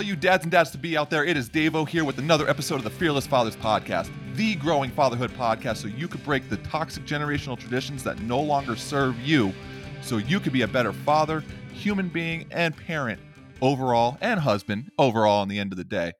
[0.00, 1.26] all you dads and dads to be out there.
[1.26, 5.30] It is Davo here with another episode of the Fearless Fathers Podcast, the growing fatherhood
[5.32, 9.52] podcast, so you could break the toxic generational traditions that no longer serve you,
[10.00, 11.44] so you could be a better father,
[11.74, 13.20] human being, and parent
[13.60, 16.12] overall, and husband overall in the end of the day.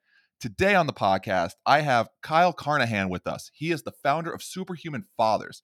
[0.43, 3.51] Today on the podcast, I have Kyle Carnahan with us.
[3.55, 5.63] He is the founder of Superhuman Fathers.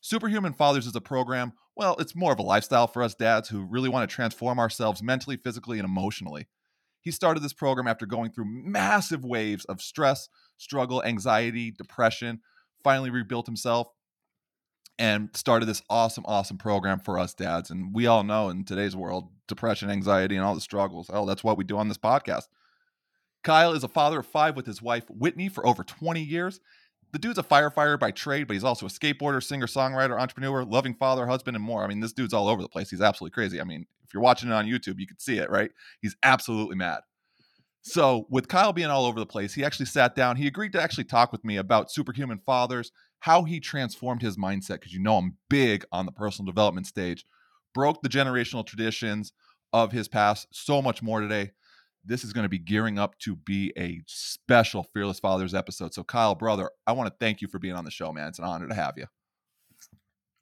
[0.00, 3.64] Superhuman Fathers is a program, well, it's more of a lifestyle for us dads who
[3.64, 6.46] really want to transform ourselves mentally, physically, and emotionally.
[7.08, 12.42] He started this program after going through massive waves of stress, struggle, anxiety, depression,
[12.84, 13.88] finally rebuilt himself
[14.98, 17.70] and started this awesome, awesome program for us dads.
[17.70, 21.08] And we all know in today's world, depression, anxiety, and all the struggles.
[21.10, 22.48] Oh, that's what we do on this podcast.
[23.42, 26.60] Kyle is a father of five with his wife, Whitney, for over 20 years.
[27.12, 30.92] The dude's a firefighter by trade, but he's also a skateboarder, singer, songwriter, entrepreneur, loving
[30.92, 31.82] father, husband, and more.
[31.82, 32.90] I mean, this dude's all over the place.
[32.90, 33.62] He's absolutely crazy.
[33.62, 35.70] I mean, if you're watching it on YouTube, you can see it, right?
[36.00, 37.00] He's absolutely mad.
[37.82, 40.36] So, with Kyle being all over the place, he actually sat down.
[40.36, 44.74] He agreed to actually talk with me about superhuman fathers, how he transformed his mindset,
[44.74, 47.24] because you know I'm big on the personal development stage,
[47.74, 49.32] broke the generational traditions
[49.72, 51.52] of his past, so much more today.
[52.04, 55.94] This is going to be gearing up to be a special Fearless Fathers episode.
[55.94, 58.28] So, Kyle, brother, I want to thank you for being on the show, man.
[58.28, 59.06] It's an honor to have you.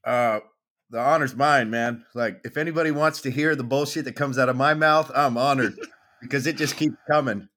[0.05, 0.41] Uh,
[0.91, 2.05] the honor's mine, man.
[2.15, 5.37] Like, if anybody wants to hear the bullshit that comes out of my mouth, I'm
[5.37, 5.77] honored
[6.21, 7.49] because it just keeps coming.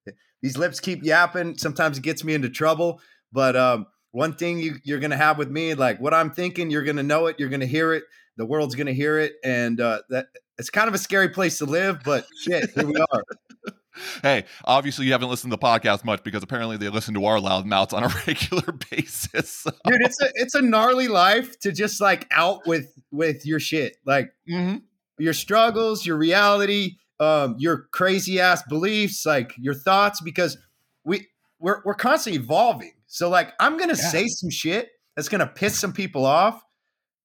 [0.41, 1.57] These lips keep yapping.
[1.57, 3.01] Sometimes it gets me into trouble.
[3.31, 6.71] But um, one thing you, you're going to have with me, like what I'm thinking,
[6.71, 7.37] you're going to know it.
[7.39, 8.03] You're going to hear it.
[8.37, 9.33] The world's going to hear it.
[9.43, 12.95] And uh, that it's kind of a scary place to live, but shit, here we
[12.95, 13.23] are.
[14.23, 17.39] hey, obviously you haven't listened to the podcast much because apparently they listen to our
[17.39, 19.49] loud mouths on a regular basis.
[19.49, 19.71] So.
[19.85, 23.97] Dude, it's a it's a gnarly life to just like out with with your shit,
[24.05, 24.77] like mm-hmm.
[25.17, 30.57] your struggles, your reality, um, your crazy ass beliefs, like your thoughts, because
[31.03, 31.27] we
[31.59, 32.93] we're we're constantly evolving.
[33.07, 34.09] So like I'm gonna yeah.
[34.09, 36.61] say some shit that's gonna piss some people off,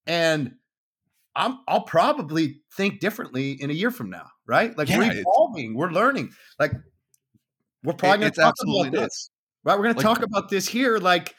[0.06, 0.54] and
[1.36, 4.76] I'm I'll probably think differently in a year from now, right?
[4.76, 6.30] Like yeah, we're evolving, we're learning.
[6.58, 6.72] Like
[7.82, 9.30] we're probably to talk about this,
[9.64, 9.76] right?
[9.76, 10.98] We're going like, to talk about this here.
[10.98, 11.34] Like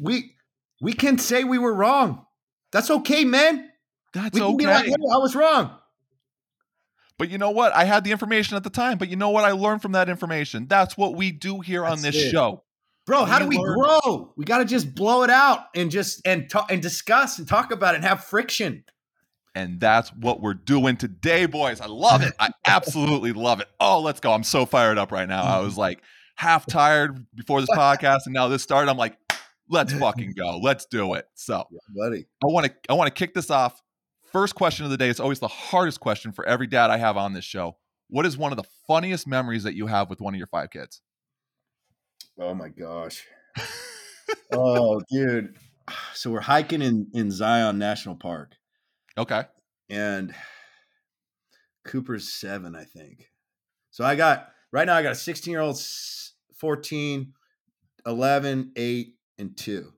[0.00, 0.34] we
[0.80, 2.24] we can say we were wrong.
[2.72, 3.70] That's okay, man.
[4.12, 4.66] That's we okay.
[4.66, 5.76] Like, hey, I was wrong.
[7.18, 7.72] But you know what?
[7.74, 8.98] I had the information at the time.
[8.98, 9.44] But you know what?
[9.44, 10.66] I learned from that information.
[10.66, 12.30] That's what we do here That's on this it.
[12.30, 12.62] show.
[13.06, 13.78] Bro, how do we learn.
[13.78, 14.32] grow?
[14.36, 17.70] We got to just blow it out and just and talk and discuss and talk
[17.70, 18.84] about it and have friction.
[19.54, 21.80] And that's what we're doing today, boys.
[21.80, 22.34] I love it.
[22.38, 23.68] I absolutely love it.
[23.80, 24.32] Oh, let's go.
[24.32, 25.44] I'm so fired up right now.
[25.44, 26.02] I was like
[26.34, 28.90] half tired before this podcast, and now this started.
[28.90, 29.16] I'm like,
[29.70, 30.58] let's fucking go.
[30.58, 31.26] Let's do it.
[31.34, 33.80] So, yeah, buddy, I want to I want to kick this off.
[34.36, 35.08] First question of the day.
[35.08, 37.78] It's always the hardest question for every dad I have on this show.
[38.08, 40.68] What is one of the funniest memories that you have with one of your five
[40.68, 41.00] kids?
[42.38, 43.24] Oh my gosh.
[44.52, 45.56] oh, dude.
[46.12, 48.56] So we're hiking in in Zion National Park
[49.16, 49.44] Okay.
[49.88, 50.34] And
[51.86, 53.30] Cooper's seven, I think.
[53.90, 55.80] So I got right now, I got a 16 year old,
[56.60, 57.32] 14,
[58.04, 59.92] 11, 8, and 2.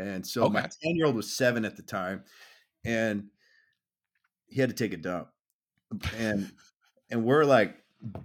[0.00, 0.54] And so okay.
[0.54, 2.24] my 10 year old was seven at the time.
[2.84, 3.28] And
[4.52, 5.28] he had to take a dump.
[6.16, 6.52] And
[7.10, 7.76] and we're like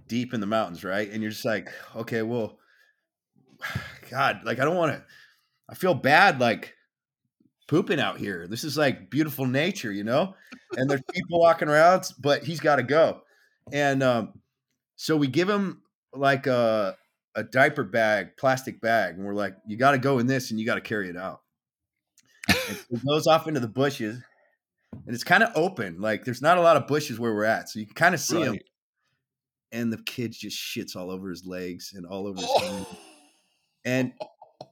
[0.06, 1.10] deep in the mountains, right?
[1.10, 2.58] And you're just like, okay, well,
[4.10, 5.04] God, like I don't want to.
[5.70, 6.74] I feel bad, like
[7.68, 8.46] pooping out here.
[8.46, 10.34] This is like beautiful nature, you know?
[10.76, 13.20] And there's people walking around, but he's got to go.
[13.70, 14.40] And um,
[14.96, 15.82] so we give him
[16.14, 16.96] like a,
[17.34, 20.58] a diaper bag, plastic bag, and we're like, you got to go in this and
[20.58, 21.42] you got to carry it out.
[22.48, 24.22] And he goes off into the bushes
[24.92, 26.00] and it's kind of open.
[26.00, 27.68] Like there's not a lot of bushes where we're at.
[27.68, 28.46] So you can kind of see right.
[28.46, 28.58] him.
[29.70, 32.98] And the kid just shits all over his legs and all over his oh.
[33.84, 34.12] And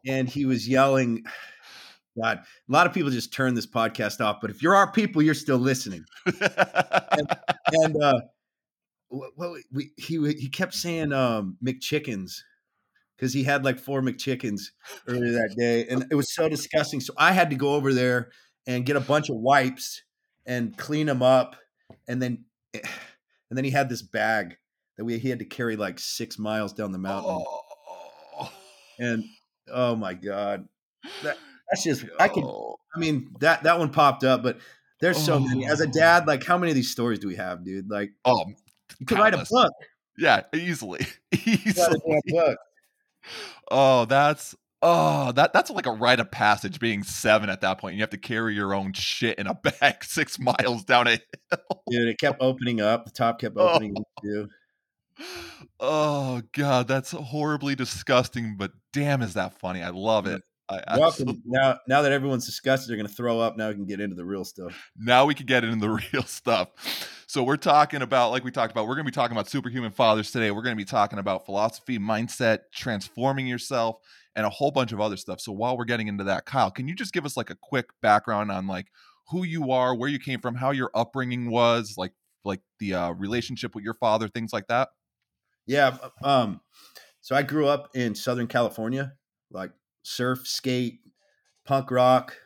[0.07, 1.25] and he was yelling
[2.19, 5.21] God, a lot of people just turn this podcast off, but if you're our people,
[5.21, 6.03] you're still listening.
[6.25, 7.29] and,
[7.73, 8.21] and uh,
[9.11, 12.41] well, we, he he kept saying um, McChickens
[13.17, 14.63] because he had like four McChickens
[15.07, 17.01] earlier that day, and it was so disgusting.
[17.01, 18.31] So I had to go over there
[18.67, 20.03] and get a bunch of wipes
[20.47, 21.57] and clean them up,
[22.09, 22.45] and then
[22.75, 22.81] eh,
[23.51, 24.57] and then he had this bag
[24.97, 28.53] that we he had to carry like six miles down the mountain, oh.
[28.99, 29.25] and
[29.73, 30.69] oh my god,
[31.23, 31.37] that
[31.71, 32.45] that's just I could.
[32.45, 34.59] I mean that that one popped up, but
[35.01, 35.41] there's so oh.
[35.41, 35.67] many.
[35.67, 37.91] As a dad, like how many of these stories do we have, dude?
[37.91, 38.45] Like, oh,
[38.99, 39.73] you could write a book.
[40.19, 41.07] Yeah, easily,
[41.45, 42.01] easily.
[43.71, 46.79] Oh, that's oh that that's like a rite of passage.
[46.79, 50.05] Being seven at that point, you have to carry your own shit in a bag
[50.05, 51.83] six miles down a hill.
[51.91, 53.05] Dude, it kept opening up.
[53.05, 53.69] The top kept oh.
[53.69, 54.05] opening oh.
[54.23, 54.49] too.
[55.81, 59.83] Oh god, that's horribly disgusting, but damn, is that funny?
[59.83, 60.43] I love it.
[60.69, 61.05] I Welcome.
[61.05, 63.57] absolutely Now, now that everyone's disgusted, they're going to throw up.
[63.57, 64.91] Now we can get into the real stuff.
[64.97, 66.69] now we can get into the real stuff.
[67.29, 69.93] So we're talking about, like we talked about, we're going to be talking about superhuman
[69.93, 70.51] fathers today.
[70.51, 74.01] We're going to be talking about philosophy, mindset, transforming yourself,
[74.37, 75.41] and a whole bunch of other stuff.
[75.41, 77.87] So while we're getting into that, Kyle, can you just give us like a quick
[78.03, 78.89] background on like
[79.31, 82.13] who you are, where you came from, how your upbringing was, like
[82.45, 84.91] like the uh, relationship with your father, things like that?
[85.67, 85.97] Yeah.
[86.23, 86.61] Um.
[87.23, 89.15] So I grew up in Southern California,
[89.51, 89.73] like
[90.05, 91.01] surf, skate,
[91.65, 92.37] punk rock,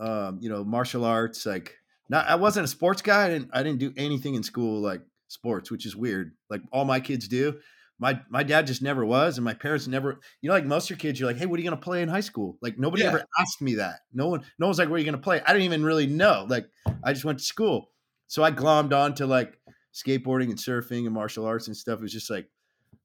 [0.00, 1.46] um, you know, martial arts.
[1.46, 1.76] Like,
[2.08, 3.26] not I wasn't a sports guy.
[3.26, 6.32] I didn't I didn't do anything in school like sports, which is weird.
[6.48, 7.60] Like all my kids do.
[7.98, 10.20] My my dad just never was, and my parents never.
[10.40, 12.02] You know, like most of your kids, you're like, hey, what are you gonna play
[12.02, 12.58] in high school?
[12.60, 13.08] Like nobody Yeah.
[13.08, 14.00] ever asked me that.
[14.12, 15.40] No one, no one's like, what are you gonna play?
[15.40, 16.46] I didn't even really know.
[16.48, 16.66] Like
[17.02, 17.90] I just went to school,
[18.26, 19.58] so I glommed on to like
[19.94, 22.00] skateboarding and surfing and martial arts and stuff.
[22.00, 22.48] It was just like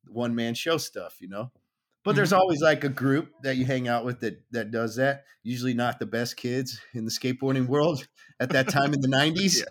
[0.07, 1.51] one man show stuff, you know.
[2.03, 2.41] But there's mm-hmm.
[2.41, 5.23] always like a group that you hang out with that that does that.
[5.43, 8.07] Usually not the best kids in the skateboarding world
[8.39, 9.63] at that time in the 90s.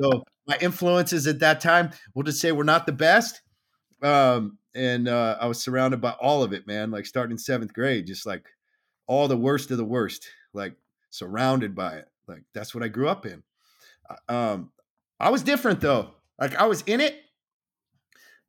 [0.00, 3.42] So my influences at that time, we'll just say we're not the best.
[4.02, 6.90] Um, and uh, I was surrounded by all of it, man.
[6.90, 8.44] Like starting in seventh grade, just like
[9.06, 10.74] all the worst of the worst, like
[11.10, 12.08] surrounded by it.
[12.28, 13.42] Like that's what I grew up in.
[14.08, 14.72] Uh, Um,
[15.18, 16.10] I was different though.
[16.38, 17.16] Like I was in it.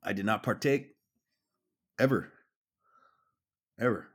[0.04, 0.96] I did not partake
[2.00, 2.32] ever.
[3.80, 4.08] Ever.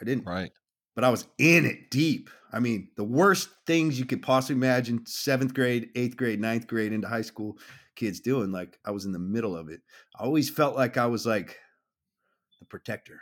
[0.00, 0.26] I didn't.
[0.26, 0.52] Right.
[0.94, 2.30] But I was in it deep.
[2.52, 6.92] I mean, the worst things you could possibly imagine seventh grade, eighth grade, ninth grade
[6.92, 7.58] into high school
[7.96, 8.52] kids doing.
[8.52, 9.80] Like I was in the middle of it.
[10.18, 11.58] I always felt like I was like
[12.60, 13.20] the protector.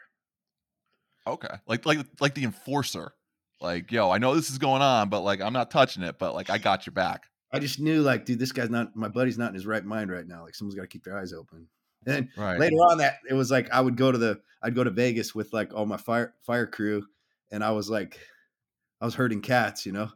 [1.27, 1.55] Okay.
[1.67, 3.13] Like like like the enforcer.
[3.61, 6.35] Like, yo, I know this is going on, but like I'm not touching it, but
[6.35, 7.25] like I got your back.
[7.53, 10.11] I just knew like, dude, this guy's not my buddy's not in his right mind
[10.11, 10.43] right now.
[10.43, 11.69] Like someone's got to keep their eyes open.
[12.07, 12.59] And Right.
[12.59, 15.35] later on that it was like I would go to the I'd go to Vegas
[15.35, 17.07] with like all my fire fire crew
[17.51, 18.19] and I was like
[19.01, 20.11] I was herding cats, you know.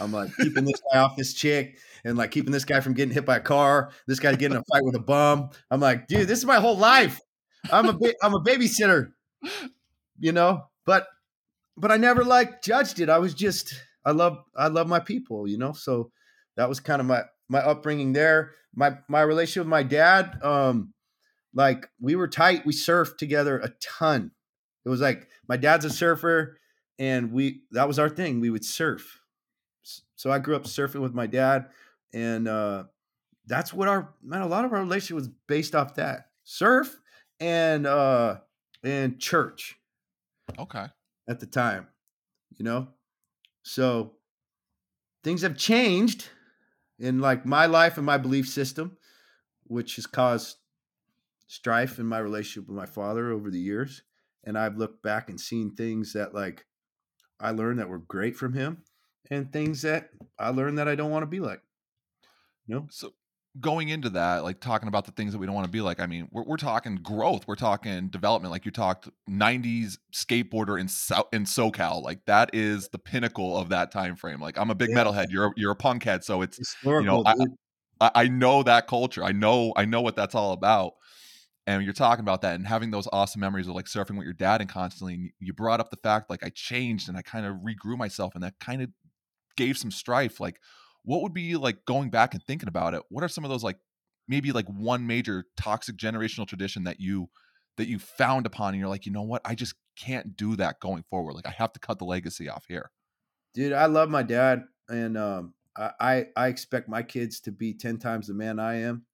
[0.00, 3.14] I'm like keeping this guy off this chick and like keeping this guy from getting
[3.14, 5.50] hit by a car, this guy getting in a fight with a bum.
[5.70, 7.20] I'm like, dude, this is my whole life.
[7.70, 9.12] I'm a ba- I'm a babysitter,
[10.18, 10.64] you know.
[10.84, 11.06] But
[11.76, 13.08] but I never like judged it.
[13.08, 13.74] I was just
[14.04, 15.72] I love I love my people, you know.
[15.72, 16.10] So
[16.56, 18.52] that was kind of my my upbringing there.
[18.74, 20.92] My my relationship with my dad, um,
[21.54, 22.66] like we were tight.
[22.66, 24.32] We surfed together a ton.
[24.84, 26.58] It was like my dad's a surfer,
[26.98, 28.40] and we that was our thing.
[28.40, 29.20] We would surf.
[30.14, 31.70] So I grew up surfing with my dad,
[32.12, 32.84] and uh,
[33.46, 34.42] that's what our man.
[34.42, 37.00] A lot of our relationship was based off that surf
[37.40, 38.40] and uh,
[38.84, 39.80] and church
[40.58, 40.86] Okay.
[41.28, 41.88] at the time,
[42.56, 42.94] you know?
[43.64, 44.18] So
[45.22, 46.28] things have changed
[46.98, 48.96] in like my life and my belief system,
[49.64, 50.58] which has caused
[51.46, 54.02] strife in my relationship with my father over the years.
[54.44, 56.66] And I've looked back and seen things that like
[57.40, 58.84] I learned that were great from him
[59.30, 61.60] and things that I learned that I don't want to be like.
[62.66, 62.86] You know?
[62.90, 63.12] So
[63.60, 66.00] going into that, like talking about the things that we don't want to be like,
[66.00, 68.50] I mean, we're, we're talking growth, we're talking development.
[68.50, 72.02] Like you talked 90s skateboarder in so, in SoCal.
[72.02, 74.40] Like that is the pinnacle of that time frame.
[74.40, 75.04] Like I'm a big Yeah.
[75.04, 77.26] metalhead, you're a, you're a punk head, so it's Historical.
[77.26, 77.48] I- dude.
[78.00, 79.22] I, I know that culture.
[79.22, 80.94] I know I know what that's all about.
[81.68, 84.34] And you're talking about that and having those awesome memories of like surfing with your
[84.34, 85.14] dad and constantly.
[85.14, 88.34] And you brought up the fact like I changed and I kind of regrew myself,
[88.34, 88.90] and that kind of
[89.56, 90.40] gave some strife.
[90.40, 90.60] Like,
[91.04, 93.02] what would be like going back and thinking about it?
[93.08, 93.78] What are some of those like
[94.28, 97.28] maybe like one major toxic generational tradition that you
[97.76, 100.80] that you found upon and you're like, you know what, I just can't do that
[100.80, 101.34] going forward.
[101.34, 102.90] Like I have to cut the legacy off here.
[103.54, 107.96] dude i love my dad and um I, I expect my kids to be 10
[107.98, 109.06] times the man i am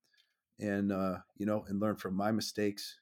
[0.61, 2.99] and uh you know and learn from my mistakes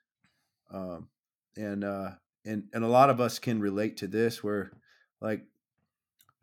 [0.73, 1.11] um
[1.57, 2.13] and uh
[2.45, 4.73] and and a lot of us can relate to this where
[5.21, 5.47] like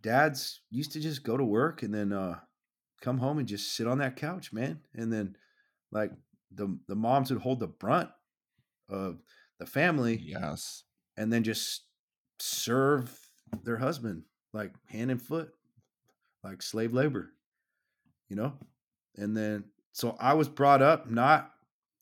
[0.03, 2.37] dads used to just go to work and then uh
[3.01, 5.35] come home and just sit on that couch man and then
[5.91, 6.11] like
[6.53, 8.09] the the moms would hold the brunt
[8.89, 9.17] of
[9.59, 10.83] the family Yes.
[11.17, 11.83] and then just
[12.39, 13.17] serve
[13.63, 15.51] their husband like hand and foot,
[16.43, 17.33] like slave labor,
[18.29, 18.53] you know?
[19.17, 21.51] And then, so I was brought up not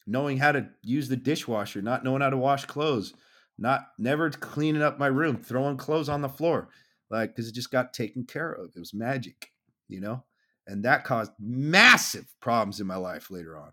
[0.05, 3.13] knowing how to use the dishwasher, not knowing how to wash clothes,
[3.57, 6.69] not never cleaning up my room, throwing clothes on the floor,
[7.11, 8.71] like, because it just got taken care of.
[8.75, 9.51] It was magic,
[9.87, 10.23] you know?
[10.67, 13.71] And that caused massive problems in my life later on.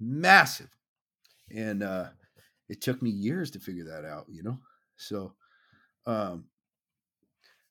[0.00, 0.70] Massive.
[1.54, 2.08] And, uh,
[2.68, 4.58] it took me years to figure that out, you know?
[4.96, 5.34] So,
[6.06, 6.46] um,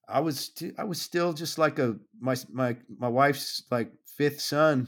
[0.08, 4.42] I was st- I was still just like a my my my wife's like fifth
[4.42, 4.88] son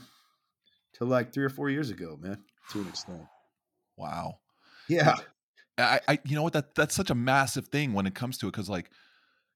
[0.93, 2.43] till like three or four years ago, man.
[2.72, 3.22] To an extent,
[3.98, 4.39] Wow.
[4.88, 5.15] Yeah.
[5.77, 8.48] I, I you know what that that's such a massive thing when it comes to
[8.48, 8.89] it because like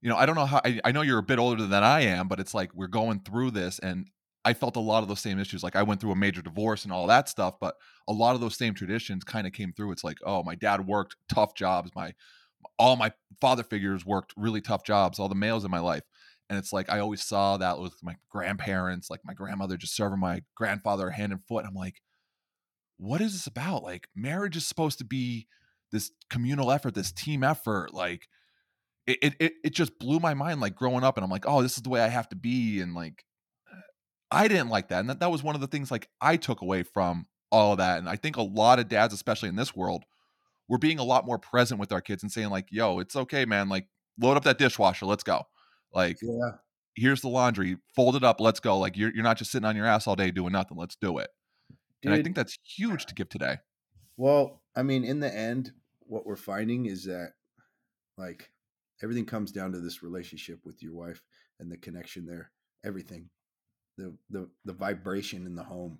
[0.01, 2.01] you know I don't know how I, I know you're a bit older than I
[2.01, 4.07] am but it's like we're going through this and
[4.45, 6.83] I felt a lot of those same issues like I went through a major divorce
[6.83, 7.75] and all that stuff but
[8.07, 10.87] a lot of those same traditions kind of came through it's like oh my dad
[10.87, 12.13] worked tough jobs my
[12.77, 16.03] all my father figures worked really tough jobs all the males in my life
[16.49, 20.19] and it's like I always saw that with my grandparents like my grandmother just serving
[20.19, 22.01] my grandfather hand and foot I'm like
[22.97, 25.47] what is this about like marriage is supposed to be
[25.91, 27.93] this communal effort, this team effort.
[27.93, 28.27] Like
[29.07, 30.61] it, it, it just blew my mind.
[30.61, 32.79] Like growing up, and I'm like, oh, this is the way I have to be,
[32.81, 33.23] and like
[34.31, 36.61] I didn't like that, and that that was one of the things like I took
[36.61, 37.97] away from all of that.
[37.97, 40.03] And I think a lot of dads, especially in this world,
[40.67, 43.45] were being a lot more present with our kids and saying like, yo, it's okay,
[43.45, 43.69] man.
[43.69, 43.87] Like
[44.21, 45.43] load up that dishwasher, let's go.
[45.93, 46.51] Like Yeah.
[46.95, 48.77] here's the laundry, fold it up, let's go.
[48.77, 50.77] Like you're you're not just sitting on your ass all day doing nothing.
[50.77, 51.29] Let's do it.
[52.03, 53.57] and I think that's huge to give today.
[54.15, 57.31] Well, I mean, in the end, what we're finding is that
[58.17, 58.51] like
[59.03, 61.21] everything comes down to this relationship with your wife
[61.59, 62.51] and the connection there.
[62.83, 63.29] Everything.
[63.97, 65.99] The the the vibration in the home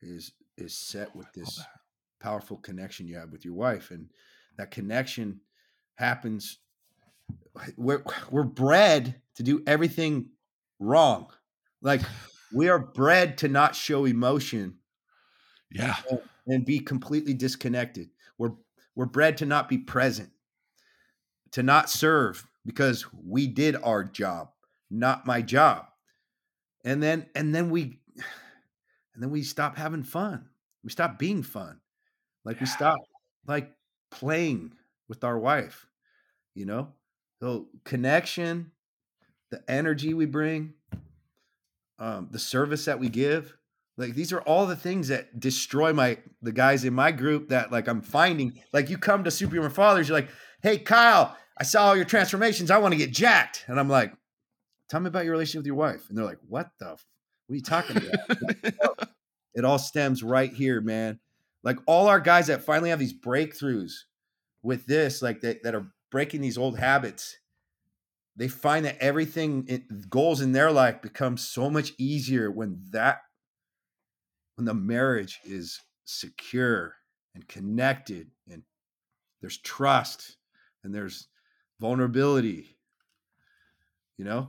[0.00, 1.60] is is set with this
[2.20, 4.10] powerful connection you have with your wife and
[4.56, 5.40] that connection
[5.96, 6.58] happens
[7.76, 10.30] we're we're bred to do everything
[10.78, 11.28] wrong.
[11.82, 12.02] Like
[12.52, 14.78] we are bred to not show emotion
[15.70, 15.96] Yeah.
[16.46, 18.10] and be completely disconnected.
[18.38, 18.52] We're
[18.94, 20.30] we're bred to not be present,
[21.52, 24.50] to not serve because we did our job,
[24.90, 25.86] not my job.
[26.84, 28.00] And then and then we
[29.14, 30.48] and then we stop having fun.
[30.84, 31.80] We stop being fun.
[32.44, 32.98] Like we stop
[33.46, 33.72] like
[34.10, 34.72] playing
[35.08, 35.86] with our wife,
[36.54, 36.88] you know?
[37.40, 38.72] So connection,
[39.50, 40.74] the energy we bring,
[41.98, 43.58] um, the service that we give
[43.98, 47.70] like these are all the things that destroy my the guys in my group that
[47.70, 50.30] like i'm finding like you come to superhuman fathers you're like
[50.62, 52.70] hey kyle i saw all your transformations.
[52.70, 53.64] I want to get jacked.
[53.68, 54.12] And i'm like
[54.88, 56.08] tell me about your relationship with your wife.
[56.08, 57.06] And they're like what the f-
[57.46, 58.74] what are you talking about?
[58.82, 58.94] Oh,
[59.54, 61.18] it all stems right here man.
[61.62, 63.92] Like all our guys that finally have these breakthroughs
[64.62, 67.38] with this like that, that are breaking these old habits
[68.38, 73.18] they find that everything it, goals in their life become so much easier when that
[74.54, 76.94] when the marriage is secure
[77.34, 78.62] and connected and
[79.40, 80.36] there's trust
[80.84, 81.28] and there's
[81.80, 82.78] vulnerability
[84.18, 84.48] you know?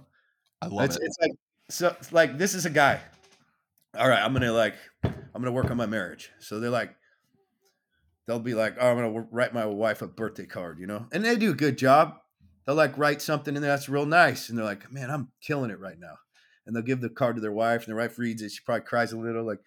[0.62, 1.03] I love it's, it.
[1.03, 1.31] it's like
[1.69, 3.00] so like this is a guy
[3.98, 6.31] all right i'm gonna like i'm gonna work on my marriage.
[6.39, 6.95] So they're like
[8.27, 11.05] they'll be like oh i'm gonna write my wife a birthday card you know?
[11.13, 12.15] And they do a good job.
[12.65, 15.71] They'll like write something in there that's real nice and they're like man i'm killing
[15.71, 16.15] it right now.
[16.65, 18.86] And they'll give the card to their wife and their wife reads it she probably
[18.86, 19.59] cries a little like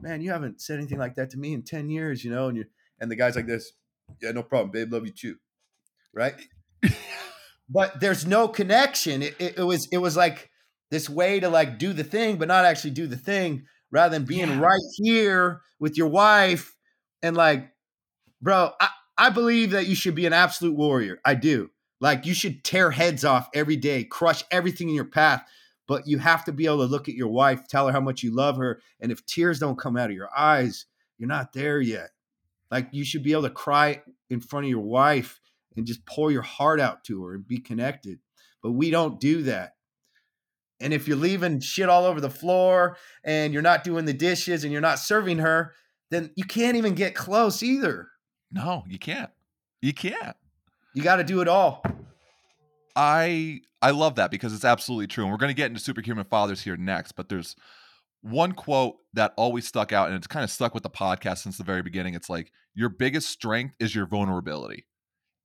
[0.00, 2.48] man you haven't said anything like that to me in 10 years you know?
[2.48, 2.64] And you
[2.98, 3.72] and the guy's like this
[4.20, 5.36] yeah no problem babe love you too
[6.12, 6.34] right
[7.68, 9.22] but there's no connection.
[9.22, 10.50] It, it, it was it was like
[10.90, 14.26] this way to like do the thing, but not actually do the thing, rather than
[14.26, 14.58] being Yeah.
[14.60, 16.74] right here with your wife
[17.22, 17.70] and like,
[18.42, 21.20] bro, I, I believe that you should be an absolute warrior.
[21.24, 21.70] I do.
[22.00, 25.44] Like you should tear heads off every day, crush everything in your path.
[25.86, 28.22] But you have to be able to look at your wife, tell her how much
[28.22, 28.80] you love her.
[29.00, 30.86] And if tears don't come out of your eyes,
[31.18, 32.10] you're not there yet.
[32.70, 35.39] Like you should be able to cry in front of your wife
[35.76, 38.18] and just pour your heart out to her and be connected.
[38.62, 39.74] But we don't do that.
[40.80, 44.64] And if you're leaving shit all over the floor and you're not doing the dishes
[44.64, 45.74] and you're not serving her,
[46.10, 48.08] then you can't even get close either.
[48.50, 49.30] no, you can't.
[49.82, 50.36] You can't.
[50.94, 51.82] You got to do it all.
[52.96, 55.24] I I love that because it's absolutely true.
[55.24, 57.56] And we're going to get into superhuman fathers here next, but there's
[58.22, 61.56] one quote that always stuck out and it's kind of stuck with the podcast since
[61.56, 62.14] the very beginning.
[62.14, 64.86] It's like your biggest strength is your vulnerability.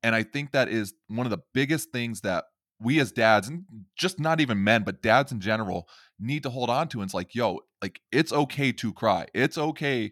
[0.06, 2.46] And I think that is one of the biggest things that
[2.80, 3.66] we as dads and
[3.98, 7.00] just not even men, but dads in general need to hold on to.
[7.02, 9.28] And it's like, yo, like it's okay to cry.
[9.34, 10.12] It's okay.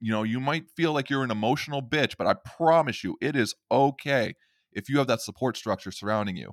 [0.00, 3.36] You know, you might feel like you're an emotional bitch, but I promise you, it
[3.36, 4.34] is okay
[4.72, 6.52] if you have that support structure surrounding you.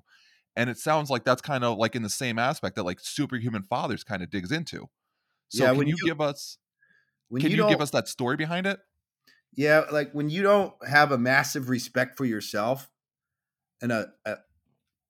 [0.56, 3.64] And it sounds like that's kind of like in the same aspect that like superhuman
[3.64, 4.88] fathers kind of digs into.
[5.50, 6.60] So Yeah, can when you, you- give us
[7.30, 8.80] When can you, don't, give us that story behind it?
[9.54, 12.90] Yeah, like when you don't have a massive respect for yourself
[13.82, 14.36] and a, a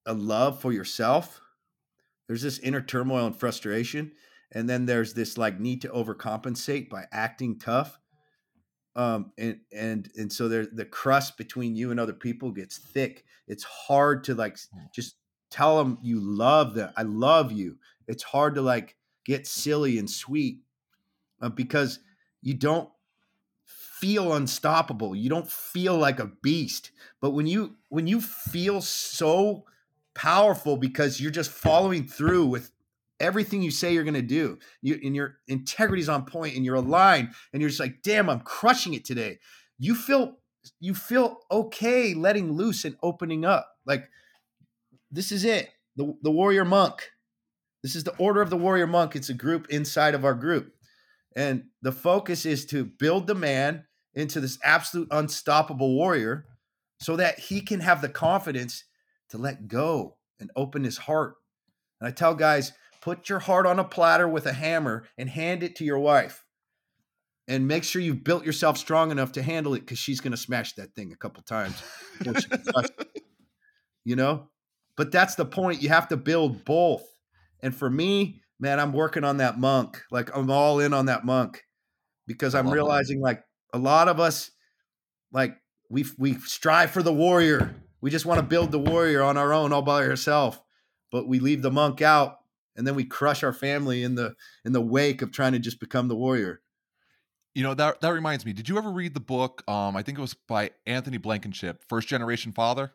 [0.07, 1.39] a love for yourself,
[2.27, 4.13] there's this inner turmoil and frustration,
[4.51, 7.99] and then there's this like need to overcompensate by acting tough.
[8.95, 13.23] Um, and and and so there the crust between you and other people gets thick.
[13.47, 14.57] It's hard to like
[14.93, 15.15] just
[15.51, 16.91] tell them you love them.
[16.97, 17.77] I love you.
[18.07, 18.95] It's hard to like
[19.25, 20.61] get silly and sweet
[21.41, 21.99] uh, because
[22.41, 22.89] you don't
[24.01, 25.15] feel unstoppable.
[25.15, 26.89] You don't feel like a beast.
[27.21, 29.65] But when you when you feel so
[30.15, 32.71] powerful because you're just following through with
[33.19, 36.75] everything you say you're going to do, you, and your integrity's on point, and you're
[36.75, 39.37] aligned, and you're just like, damn, I'm crushing it today.
[39.77, 40.37] You feel
[40.79, 43.69] you feel okay letting loose and opening up.
[43.85, 44.09] Like
[45.11, 45.69] this is it.
[45.95, 47.11] The the warrior monk.
[47.83, 49.15] This is the order of the warrior monk.
[49.15, 50.73] It's a group inside of our group.
[51.35, 56.45] And the focus is to build the man into this absolute unstoppable warrior
[56.99, 58.83] so that he can have the confidence
[59.29, 61.35] to let go and open his heart.
[61.99, 65.63] And I tell guys, put your heart on a platter with a hammer and hand
[65.63, 66.45] it to your wife.
[67.47, 70.37] And make sure you've built yourself strong enough to handle it because she's going to
[70.37, 71.81] smash that thing a couple times.
[74.05, 74.49] you know?
[74.95, 75.81] But that's the point.
[75.81, 77.03] You have to build both.
[77.61, 80.01] And for me, man, I'm working on that monk.
[80.11, 81.63] Like I'm all in on that monk
[82.27, 83.23] because I'm realizing that.
[83.23, 84.51] like a lot of us,
[85.31, 85.57] like
[85.89, 87.75] we we strive for the warrior.
[88.01, 90.59] We just want to build the warrior on our own, all by ourselves.
[91.11, 92.37] But we leave the monk out,
[92.75, 94.35] and then we crush our family in the
[94.65, 96.61] in the wake of trying to just become the warrior.
[97.53, 98.53] You know that that reminds me.
[98.53, 99.63] Did you ever read the book?
[99.69, 102.93] Um, I think it was by Anthony Blankenship, First Generation Father.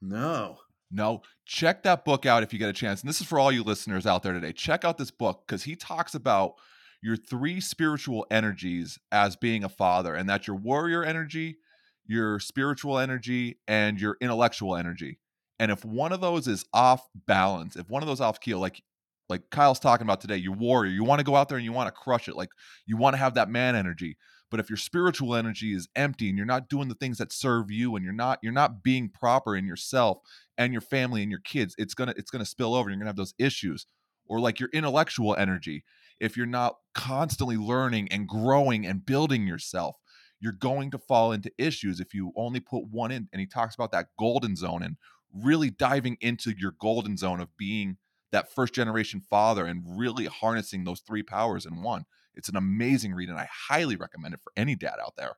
[0.00, 0.58] No.
[0.90, 3.02] No, check that book out if you get a chance.
[3.02, 4.52] And this is for all you listeners out there today.
[4.52, 6.54] Check out this book because he talks about
[7.02, 11.58] your three spiritual energies as being a father, and that's your warrior energy,
[12.06, 15.18] your spiritual energy, and your intellectual energy.
[15.58, 18.82] And if one of those is off balance, if one of those off keel, like
[19.28, 21.72] like Kyle's talking about today, you warrior, you want to go out there and you
[21.72, 22.48] want to crush it, like
[22.86, 24.16] you want to have that man energy.
[24.50, 27.70] But if your spiritual energy is empty and you're not doing the things that serve
[27.70, 30.18] you and you're not you're not being proper in yourself
[30.56, 32.88] and your family and your kids, it's gonna it's gonna spill over.
[32.88, 33.86] You're gonna have those issues.
[34.30, 35.84] Or like your intellectual energy,
[36.20, 39.96] if you're not constantly learning and growing and building yourself,
[40.40, 43.28] you're going to fall into issues if you only put one in.
[43.32, 44.96] And he talks about that golden zone and
[45.32, 47.96] really diving into your golden zone of being
[48.30, 52.04] that first generation father and really harnessing those three powers in one.
[52.34, 55.36] It's an amazing read, and I highly recommend it for any dad out there.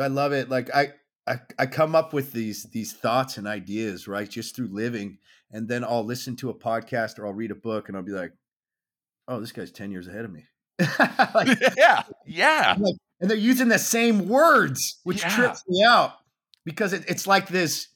[0.00, 0.48] I love it.
[0.48, 0.92] Like I,
[1.26, 5.18] I, I come up with these these thoughts and ideas, right, just through living,
[5.50, 8.12] and then I'll listen to a podcast or I'll read a book, and I'll be
[8.12, 8.32] like,
[9.30, 10.44] "Oh, this guy's ten years ahead of me."
[11.34, 12.76] like, yeah, yeah.
[12.78, 15.28] Like, and they're using the same words, which yeah.
[15.34, 16.12] trips me out
[16.64, 17.88] because it, it's like this,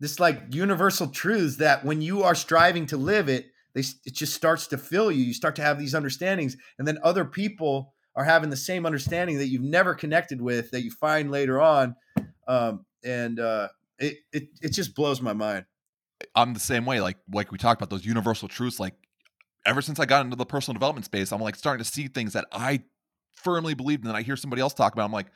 [0.00, 4.34] this like universal truths that when you are striving to live it, they it just
[4.34, 5.22] starts to fill you.
[5.22, 9.38] You start to have these understandings, and then other people are having the same understanding
[9.38, 11.94] that you've never connected with that you find later on,
[12.48, 13.68] um, and uh,
[13.98, 15.66] it, it it just blows my mind.
[16.34, 17.00] I'm the same way.
[17.00, 18.80] Like like we talked about those universal truths.
[18.80, 18.94] Like
[19.68, 22.32] ever since I got into the personal development space, I'm like starting to see things
[22.32, 22.82] that I
[23.34, 25.04] firmly believed, and then I hear somebody else talk about.
[25.04, 25.26] I'm like,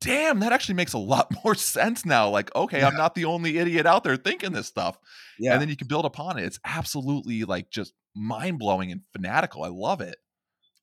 [0.00, 2.28] damn, that actually makes a lot more sense now.
[2.28, 2.88] Like, okay, yeah.
[2.88, 4.98] I'm not the only idiot out there thinking this stuff.
[5.38, 5.52] Yeah.
[5.52, 6.44] And then you can build upon it.
[6.44, 9.64] It's absolutely like just mind blowing and fanatical.
[9.64, 10.16] I love it.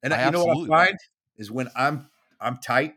[0.03, 0.97] And uh, I you know what I find
[1.37, 2.95] is when I'm I'm tight,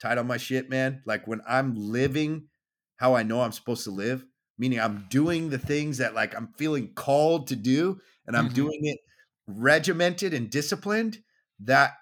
[0.00, 1.02] tight on my shit, man.
[1.04, 2.48] Like when I'm living
[2.96, 4.24] how I know I'm supposed to live,
[4.58, 8.54] meaning I'm doing the things that like I'm feeling called to do, and I'm mm-hmm.
[8.54, 8.98] doing it
[9.46, 11.18] regimented and disciplined.
[11.60, 11.94] That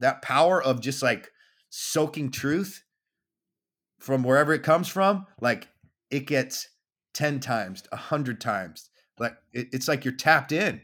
[0.00, 1.30] that power of just like
[1.68, 2.82] soaking truth
[4.00, 5.68] from wherever it comes from, like
[6.10, 6.68] it gets
[7.14, 8.90] 10 times, 100 times.
[9.18, 10.80] Like it, it's like you're tapped in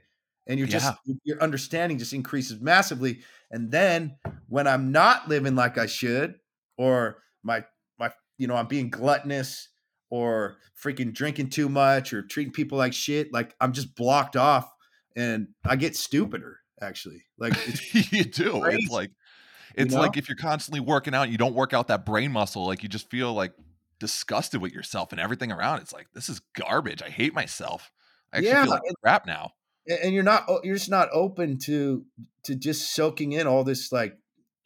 [0.46, 1.14] and you're just, yeah.
[1.24, 3.20] your understanding just increases massively.
[3.50, 4.16] And then
[4.48, 6.34] when I'm not living like I should,
[6.76, 7.64] or my,
[7.98, 9.68] my, you know, I'm being gluttonous
[10.10, 14.70] or freaking drinking too much or treating people like shit, like I'm just blocked off
[15.16, 17.24] and I get stupider actually.
[17.38, 17.54] Like
[18.12, 18.60] you do.
[18.60, 18.82] Crazy.
[18.82, 19.10] It's like
[19.74, 20.02] it's you know?
[20.02, 22.88] like if you're constantly working out, you don't work out that brain muscle, like you
[22.88, 23.52] just feel like
[23.98, 25.80] disgusted with yourself and everything around.
[25.80, 27.02] It's like this is garbage.
[27.02, 27.90] I hate myself.
[28.32, 29.52] I actually yeah, feel like and, crap now.
[30.02, 32.04] And you're not oh, you're just not open to
[32.44, 34.16] to just soaking in all this like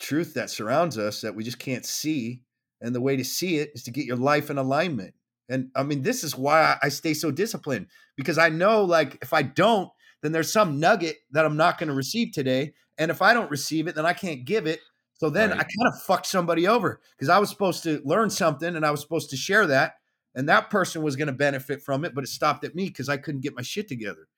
[0.01, 2.43] truth that surrounds us that we just can't see.
[2.83, 5.13] And the way to see it is to get your life in alignment.
[5.51, 9.33] And I mean, this is why I stay so disciplined because I know like if
[9.33, 9.91] I don't,
[10.23, 12.73] then there's some nugget that I'm not going to receive today.
[12.99, 14.81] And if I don't receive it, then I can't give it.
[15.15, 15.59] So then right.
[15.59, 18.91] I kind of fucked somebody over because I was supposed to learn something and I
[18.91, 19.95] was supposed to share that.
[20.35, 23.09] And that person was going to benefit from it, but it stopped at me because
[23.09, 24.29] I couldn't get my shit together.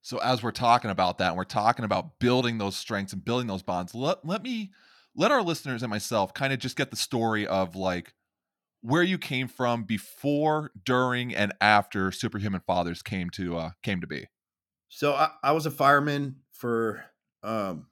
[0.00, 3.48] So as we're talking about that, and we're talking about building those strengths and building
[3.48, 4.70] those bonds, let, let me
[5.14, 8.14] let our listeners and myself kind of just get the story of like
[8.86, 14.06] where you came from before, during, and after Superhuman Fathers came to uh came to
[14.06, 14.26] be.
[14.88, 17.04] So I, I was a fireman for
[17.42, 17.86] um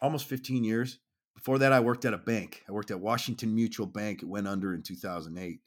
[0.00, 0.98] almost 15 years
[1.44, 2.62] before that, I worked at a bank.
[2.68, 4.22] I worked at Washington Mutual Bank.
[4.22, 5.60] It went under in 2008.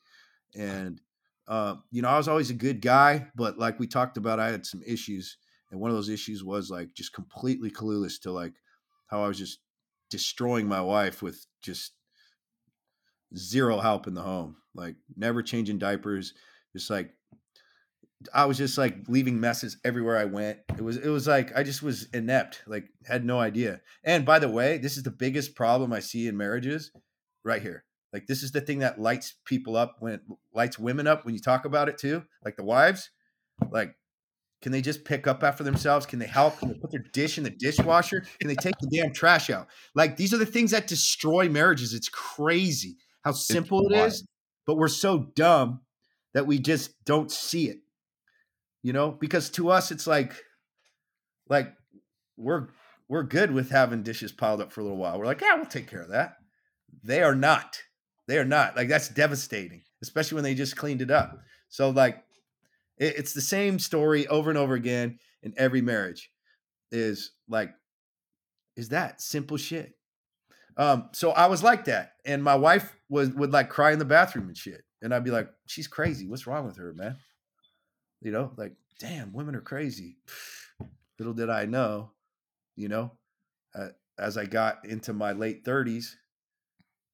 [0.56, 1.02] And,
[1.48, 4.50] uh, you know, I was always a good guy, but like we talked about, I
[4.50, 5.38] had some issues.
[5.70, 8.54] And one of those issues was like just completely clueless to like
[9.06, 9.60] how I was just
[10.10, 11.92] destroying my wife with just
[13.36, 16.34] zero help in the home, like never changing diapers,
[16.74, 17.12] just like
[18.34, 20.60] I was just like leaving messes everywhere I went.
[20.78, 23.82] It was it was like I just was inept, like had no idea.
[24.04, 26.92] And by the way, this is the biggest problem I see in marriages
[27.44, 27.84] right here.
[28.14, 30.22] Like this is the thing that lights people up when it
[30.54, 32.24] lights women up when you talk about it too.
[32.44, 33.10] Like the wives,
[33.70, 33.96] like
[34.64, 36.08] can they just pick up after themselves?
[36.08, 36.58] Can they help?
[36.58, 38.26] Can they put their dish in the dishwasher?
[38.40, 39.68] Can they take the damn trash out?
[39.94, 41.94] Like these are the things that destroy marriages.
[41.94, 44.28] It's crazy how simple it's it is,
[44.66, 45.82] but we're so dumb
[46.34, 47.80] that we just don't see it
[48.88, 50.34] you know, because to us it's like
[51.50, 51.74] like
[52.38, 52.70] we're
[53.10, 55.20] we're good with having dishes piled up for a little while.
[55.20, 56.36] We're like, yeah, we'll take care of that.
[57.04, 57.82] They are not.
[58.30, 58.78] They are not.
[58.78, 61.38] Like that's devastating, especially when they just cleaned it up.
[61.68, 62.24] So like
[62.98, 66.32] it, it's the same story over and over again in every marriage
[66.90, 67.72] is like
[68.78, 69.97] is that simple shit.
[70.78, 74.06] Um, so I was like that, and my wife was would like cry in the
[74.06, 76.28] bathroom and shit, and I'd be like, "She's crazy.
[76.28, 77.18] What's wrong with her, man?"
[78.22, 80.18] You know, like, damn, women are crazy.
[81.20, 82.12] Little did I know,
[82.76, 83.12] you know,
[83.74, 83.88] uh,
[84.20, 86.16] as I got into my late 30s,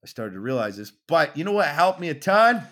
[0.03, 0.91] I started to realize this.
[1.07, 2.63] But you know what helped me a ton?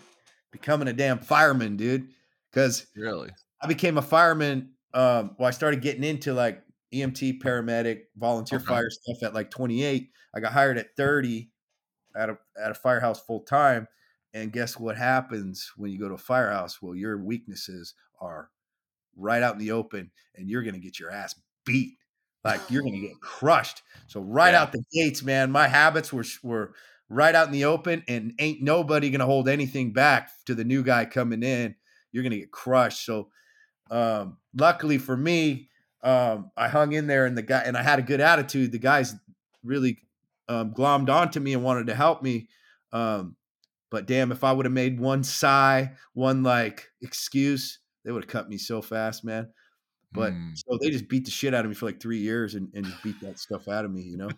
[0.51, 2.09] Becoming a damn fireman, dude.
[2.51, 3.29] Because really,
[3.61, 4.71] I became a fireman.
[4.93, 6.61] Um, well, I started getting into like
[6.93, 8.67] EMT, paramedic, volunteer okay.
[8.67, 10.09] fire stuff at like 28.
[10.35, 11.49] I got hired at 30
[12.15, 13.87] at a at a firehouse full time.
[14.33, 16.81] And guess what happens when you go to a firehouse?
[16.81, 18.49] Well, your weaknesses are
[19.17, 21.97] right out in the open and you're going to get your ass beat.
[22.43, 23.83] Like you're going to get crushed.
[24.07, 24.61] So right yeah.
[24.61, 26.73] out the gates, man, my habits were were
[27.09, 30.63] right out in the open and ain't nobody going to hold anything back to the
[30.63, 31.75] new guy coming in.
[32.11, 33.05] You're going to get crushed.
[33.05, 33.29] So
[33.89, 35.69] um, luckily for me,
[36.03, 38.71] um, I hung in there and the guy and I had a good attitude.
[38.71, 39.15] The guys
[39.63, 39.99] really
[40.47, 42.47] um, glommed onto me and wanted to help me.
[42.91, 43.35] Um,
[43.89, 48.31] but damn, if I would have made one sigh, one like excuse, they would have
[48.31, 49.49] cut me so fast, man.
[50.13, 50.53] But mm.
[50.55, 52.91] so they just beat the shit out of me for like three years and, and
[53.03, 54.29] beat that stuff out of me, you know.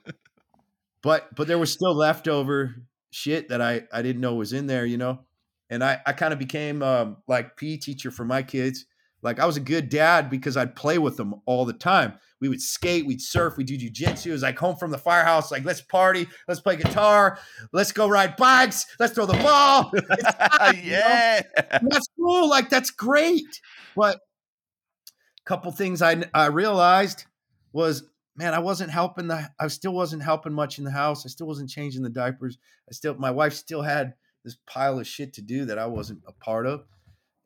[1.02, 2.76] but but there was still leftover
[3.12, 5.22] shit that I I didn't know was in there, you know.
[5.70, 8.86] And I I kind of became um, like PE teacher for my kids.
[9.24, 12.14] Like I was a good dad because I'd play with them all the time.
[12.42, 14.28] We would skate, we'd surf, we'd do jujitsu.
[14.28, 17.40] It was like home from the firehouse, like let's party, let's play guitar,
[17.72, 19.92] let's go ride bikes, let's throw the ball.
[20.84, 22.50] yeah, that's cool.
[22.50, 23.62] Like that's great.
[23.96, 27.24] But a couple things I I realized
[27.72, 28.04] was,
[28.36, 29.50] man, I wasn't helping the.
[29.58, 31.26] I still wasn't helping much in the house.
[31.26, 32.58] I still wasn't changing the diapers.
[32.90, 36.24] I still, my wife still had this pile of shit to do that I wasn't
[36.28, 36.84] a part of,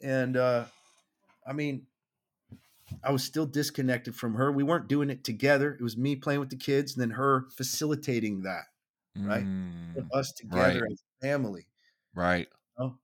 [0.02, 0.36] and.
[0.36, 0.66] uh
[1.48, 1.88] I mean,
[3.04, 4.52] I was still disconnected from her.
[4.52, 5.74] We weren't doing it together.
[5.74, 8.66] It was me playing with the kids and then her facilitating that,
[9.18, 9.46] right?
[9.46, 10.92] Mm, us together right.
[10.92, 11.68] as family.
[12.16, 12.48] Right.
[12.78, 12.98] You know?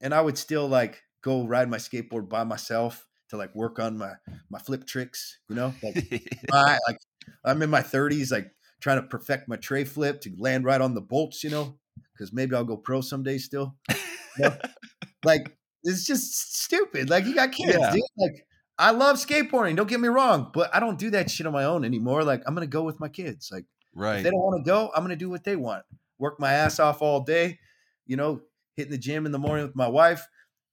[0.00, 3.98] And I would still like go ride my skateboard by myself to like work on
[3.98, 4.12] my
[4.48, 5.74] my flip tricks, you know?
[5.82, 6.98] Like, I, like
[7.44, 10.94] I'm in my 30s, like trying to perfect my tray flip to land right on
[10.94, 11.78] the bolts, you know,
[12.12, 13.76] because maybe I'll go pro someday still.
[13.88, 13.96] You
[14.38, 14.56] know?
[15.24, 17.10] like it's just stupid.
[17.10, 17.92] Like you got kids, yeah.
[17.92, 18.02] dude.
[18.16, 18.46] Like
[18.78, 19.76] I love skateboarding.
[19.76, 22.24] Don't get me wrong, but I don't do that shit on my own anymore.
[22.24, 23.50] Like I'm gonna go with my kids.
[23.52, 23.64] Like
[23.94, 24.18] right.
[24.18, 25.84] if they don't want to go, I'm gonna do what they want.
[26.18, 27.58] Work my ass off all day.
[28.06, 28.40] You know,
[28.76, 30.26] hitting the gym in the morning with my wife,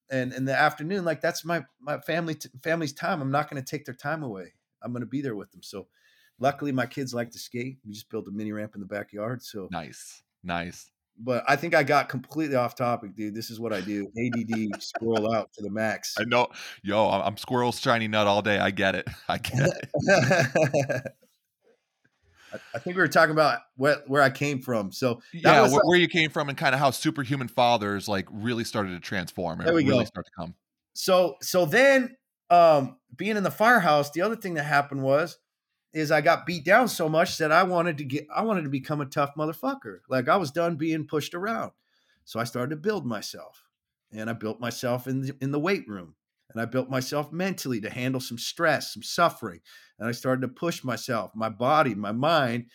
[0.09, 3.21] and in the afternoon, like that's my my family t- family's time.
[3.21, 4.53] I'm not gonna take their time away.
[4.81, 5.63] I'm gonna be there with them.
[5.63, 5.87] So,
[6.39, 7.77] luckily, my kids like to skate.
[7.85, 9.43] We just built a mini ramp in the backyard.
[9.43, 13.33] So nice, nice but I think I got completely off topic, dude.
[13.33, 16.15] This is what I do: ADD, squirrel out to the max.
[16.19, 16.47] I know,
[16.83, 18.59] yo, I'm squirrel shiny nut all day.
[18.59, 19.07] I get it.
[19.27, 21.03] I get it.
[22.73, 24.91] I think we were talking about where, where I came from.
[24.91, 28.27] So yeah, where, like, where, you came from and kind of how superhuman fathers like
[28.31, 30.03] really started to transform and really go.
[30.03, 30.55] start to come.
[30.93, 32.15] So so then
[32.49, 35.37] um being in the firehouse, the other thing that happened was
[35.97, 38.69] is I got beat down so much that I wanted to get I wanted to
[38.69, 39.99] become a tough motherfucker.
[40.07, 41.71] Like I was done being pushed around.
[42.23, 43.63] So I started to build myself.
[44.11, 46.15] And I built myself in the, in the weight room.
[46.53, 49.59] And I built myself mentally to handle some stress, some suffering.
[49.99, 52.67] And I started to push myself, my body, my mind.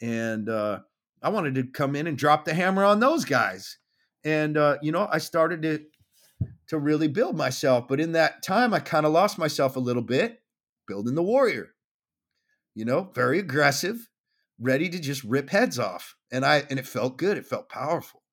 [0.00, 0.80] And uh,
[1.22, 3.78] I wanted to come in and drop the hammer on those guys.
[4.22, 5.80] And uh, you know, I started to
[6.68, 7.88] to really build myself.
[7.88, 10.42] But in that time, I kind of lost myself a little bit
[10.86, 11.70] building the warrior
[12.76, 14.10] you know, very aggressive,
[14.60, 16.16] ready to just rip heads off.
[16.32, 17.38] And I and it felt good.
[17.38, 18.24] It felt powerful.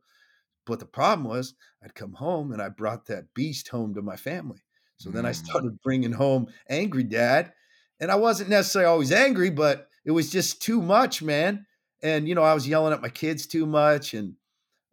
[0.65, 4.15] But the problem was I'd come home and I brought that beast home to my
[4.15, 4.63] family.
[4.97, 5.33] So then I Mm.
[5.33, 7.53] started bringing home angry dad.
[7.99, 11.65] And I wasn't necessarily always angry, but it was just too much, man.
[12.01, 14.35] And you know, I was yelling at my kids too much and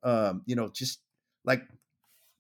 [0.05, 1.01] um, you know, just
[1.45, 1.69] like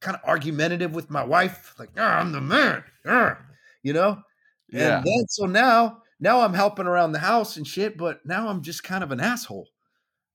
[0.01, 2.85] kind of argumentative with my wife, like, "Ah, I'm the man.
[3.07, 3.39] ah,"
[3.83, 4.23] you know?
[4.69, 5.01] Yeah.
[5.01, 8.63] And then so now, now I'm helping around the house and shit, but now I'm
[8.63, 9.69] just kind of an asshole.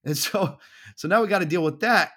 [0.04, 0.58] And so,
[0.96, 2.10] so now we got to deal with that.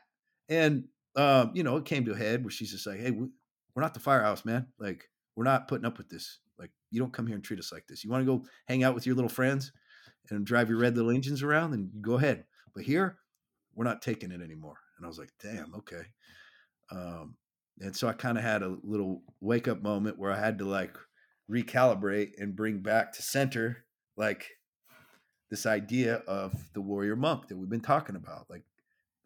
[0.50, 3.28] And um, you know, it came to a head where she's just like, "Hey, we,
[3.76, 4.68] we're not the firehouse, man.
[4.80, 6.40] Like, we're not putting up with this.
[6.58, 8.04] Like, you don't come here and treat us like this.
[8.04, 9.72] You want to go hang out with your little friends
[10.30, 12.46] and drive your red little engines around, then you go ahead.
[12.74, 13.18] But here,
[13.76, 16.04] we're not taking it anymore." And I was like, "Damn, okay."
[16.92, 17.36] Um,
[17.80, 20.66] and so I kind of had a little wake up moment where I had to
[20.66, 20.98] like
[21.50, 23.86] recalibrate and bring back to center
[24.18, 24.50] like
[25.50, 28.50] this idea of the warrior monk that we've been talking about.
[28.50, 28.64] Like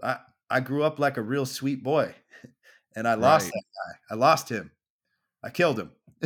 [0.02, 2.16] I I grew up like a real sweet boy
[2.96, 3.54] and I lost Right.
[3.54, 4.00] that guy.
[4.12, 4.72] I lost him.
[5.44, 5.92] I killed him.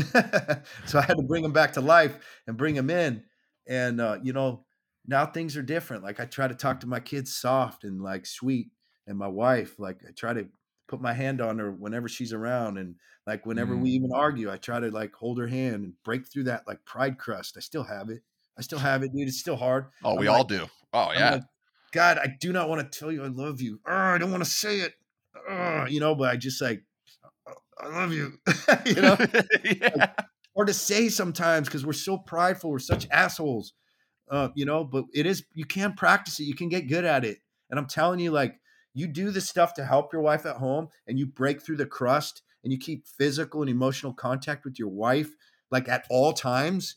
[0.85, 3.25] so I had to bring him back to life and bring him in.
[3.67, 4.65] And uh, you know,
[5.05, 6.03] now things are different.
[6.03, 8.71] Like I try to talk to my kids soft and like sweet
[9.07, 10.49] and my wife, like I try to
[10.87, 12.95] put my hand on her whenever she's around and
[13.25, 16.45] like whenever we even argue, I try to like hold her hand and break through
[16.45, 17.55] that like pride crust.
[17.57, 18.21] I still have it.
[18.57, 19.27] I still have it, dude.
[19.27, 19.87] It's still hard.
[20.03, 20.65] Oh, I'm we like- all do.
[20.93, 21.31] Oh, yeah.
[21.31, 21.43] like,
[21.91, 23.79] God, I do not want to tell you I love you.
[23.85, 24.93] I don't want to say it.
[25.91, 26.83] You know, but I just like,
[27.79, 28.33] I love you.
[28.85, 29.17] you know,
[29.63, 30.11] yeah.
[30.55, 32.71] or to say sometimes because we're so prideful.
[32.71, 33.73] We're such assholes.
[34.29, 36.43] Uh, you know, but it is you can practice it.
[36.43, 37.37] You can get good at it.
[37.69, 38.55] And I'm telling you, like,
[38.97, 41.85] you do the stuff to help your wife at home and you break through the
[41.85, 45.31] crust and you keep physical and emotional contact with your wife
[45.71, 46.95] like at all times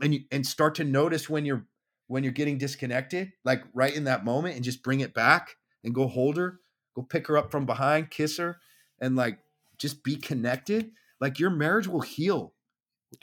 [0.00, 1.66] and you and start to notice when you're
[2.06, 5.94] when you're getting disconnected like right in that moment and just bring it back and
[5.94, 6.60] go hold her
[6.94, 8.58] go pick her up from behind kiss her
[9.00, 9.38] and like
[9.78, 12.54] just be connected like your marriage will heal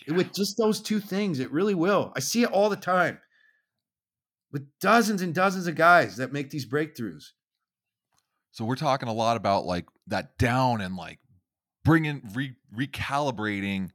[0.08, 2.12] with just those two things it really will.
[2.16, 3.20] I see it all the time
[4.52, 7.32] with dozens and dozens of guys that make these breakthroughs
[8.56, 11.20] So we're talking a lot about like that down and like
[11.84, 13.89] bringing re- recalibrating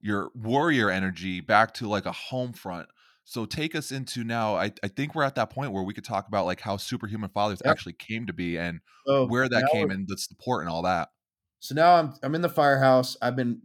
[0.00, 2.86] your warrior energy back to like a home front.
[3.24, 4.54] So take us into now.
[4.54, 7.30] I, I think we're at that point where we could talk about like how superhuman
[7.30, 7.72] fathers Yep.
[7.72, 11.08] actually came to be and so where that came and the support and all that.
[11.58, 13.16] So now I'm I'm in the firehouse.
[13.20, 13.62] I've been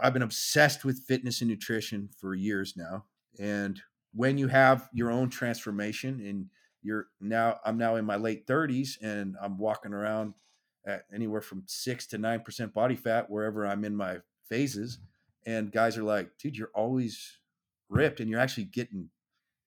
[0.00, 3.04] I've been obsessed with fitness and nutrition for years now.
[3.38, 3.78] And
[4.14, 6.46] when you have your own transformation and
[6.82, 10.34] you're now I'm now in my late 30s and I'm walking around
[10.86, 14.18] at anywhere from 6 to 9% body fat wherever I'm in my
[14.48, 14.98] phases
[15.46, 17.38] and guys are like, "Dude, you're always
[17.88, 19.10] ripped and you're actually getting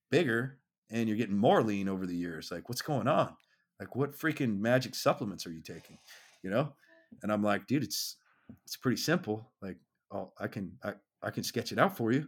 [0.10, 2.52] bigger and you're getting more lean over the years.
[2.52, 3.36] Like, what's going on?
[3.80, 5.98] Like, what freaking magic supplements are you taking?
[6.44, 6.74] You know?"
[7.24, 8.18] And I'm like, dude, it's
[8.66, 9.52] it's pretty simple.
[9.62, 9.78] Like,
[10.12, 12.28] oh, I can I, I can sketch it out for you.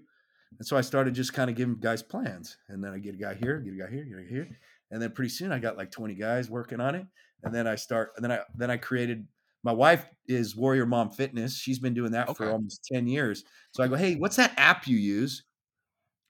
[0.60, 2.58] And so I started just kind of giving guys plans.
[2.70, 4.58] And then I get a guy here, get a guy here, get a guy here.
[4.92, 7.06] And then pretty soon I got like 20 guys working on it.
[7.44, 9.28] And then I start and then I then I created
[9.64, 11.58] my wife is Warrior Mom Fitness.
[11.58, 13.44] She's been doing that for almost 10 years.
[13.72, 15.44] So I go, hey, what's that app you use?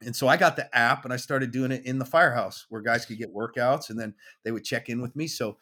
[0.01, 2.81] And so I got the app and I started doing it in the firehouse where
[2.81, 5.27] guys could get workouts and then they would check in with me.
[5.27, 5.57] So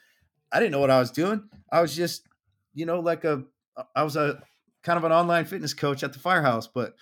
[0.51, 1.49] I didn't know what I was doing.
[1.71, 2.27] I was just,
[2.73, 3.43] you know, like a,
[3.95, 4.41] I was a
[4.83, 6.95] kind of an online fitness coach at the firehouse, but,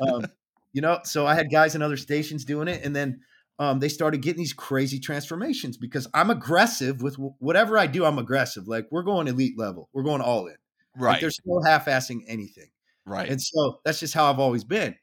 [0.00, 0.26] um,
[0.72, 2.84] you know, so I had guys in other stations doing it.
[2.84, 3.20] And then
[3.58, 8.04] um, they started getting these crazy transformations because I'm aggressive with wh- whatever I do.
[8.04, 8.66] I'm aggressive.
[8.66, 10.56] Like we're going elite level, we're going all in.
[10.96, 11.20] Like right.
[11.20, 12.70] there's no half assing anything.
[13.06, 13.28] right.
[13.28, 14.94] And so that's just how I've always been.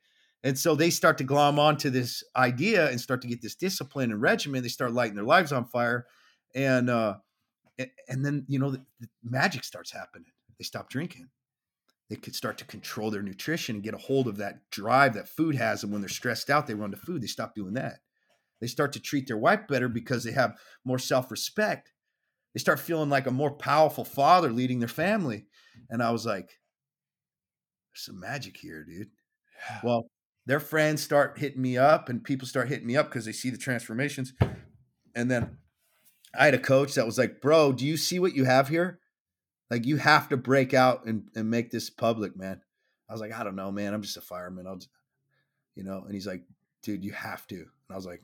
[0.43, 4.11] And so they start to glom onto this idea and start to get this discipline
[4.11, 4.63] and regimen.
[4.63, 6.07] They start lighting their lives on fire.
[6.55, 7.15] And uh
[8.07, 10.31] and then you know the, the magic starts happening.
[10.57, 11.29] They stop drinking.
[12.09, 15.29] They could start to control their nutrition and get a hold of that drive that
[15.29, 15.83] food has.
[15.83, 17.21] And when they're stressed out, they run to food.
[17.21, 17.99] They stop doing that.
[18.61, 21.91] They start to treat their wife better because they have more self-respect.
[22.53, 25.45] They start feeling like a more powerful father leading their family.
[25.89, 26.49] And I was like,
[27.91, 29.09] there's some magic here, dude.
[29.69, 29.79] Yeah.
[29.83, 30.05] Well,
[30.45, 33.49] their friends start hitting me up and people start hitting me up because they see
[33.49, 34.33] the transformations.
[35.15, 35.57] And then
[36.37, 38.99] I had a coach that was like, Bro, do you see what you have here?
[39.69, 42.61] Like, you have to break out and, and make this public, man.
[43.09, 43.93] I was like, I don't know, man.
[43.93, 44.67] I'm just a fireman.
[44.67, 44.89] I'll, just,
[45.75, 46.43] you know, and he's like,
[46.83, 47.55] Dude, you have to.
[47.55, 48.21] And I was like,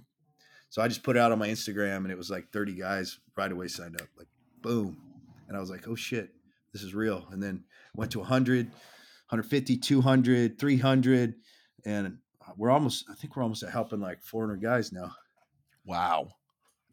[0.70, 3.20] So I just put it out on my Instagram and it was like 30 guys
[3.36, 4.28] right away signed up, like,
[4.62, 4.98] boom.
[5.48, 6.30] And I was like, Oh shit,
[6.74, 7.26] this is real.
[7.32, 7.64] And then
[7.96, 11.34] went to 100, 150, 200, 300
[11.86, 12.18] and
[12.56, 15.12] we're almost i think we're almost at helping like 400 guys now
[15.88, 16.28] wow.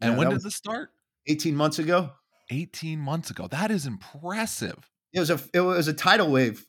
[0.01, 0.89] And Yeah, when did this start?
[1.27, 2.11] 18 months ago.
[2.49, 3.47] 18 months ago.
[3.47, 4.89] That is impressive.
[5.13, 6.65] It was a it was a tidal wave.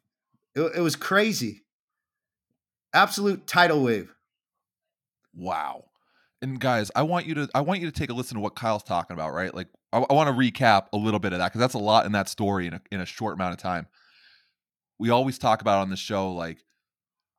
[0.55, 1.63] It, it was crazy.
[2.93, 4.15] Absolute tidal wave.
[5.35, 5.85] Wow.
[6.43, 8.55] And guys, I want you to I want you to take a listen to what
[8.55, 9.55] Kyle's talking about, right?
[9.55, 12.07] Like I, I want to recap a little bit of that because that's a lot
[12.07, 13.87] in that story in a, in a short amount of time.
[14.99, 16.59] We always talk about on the show like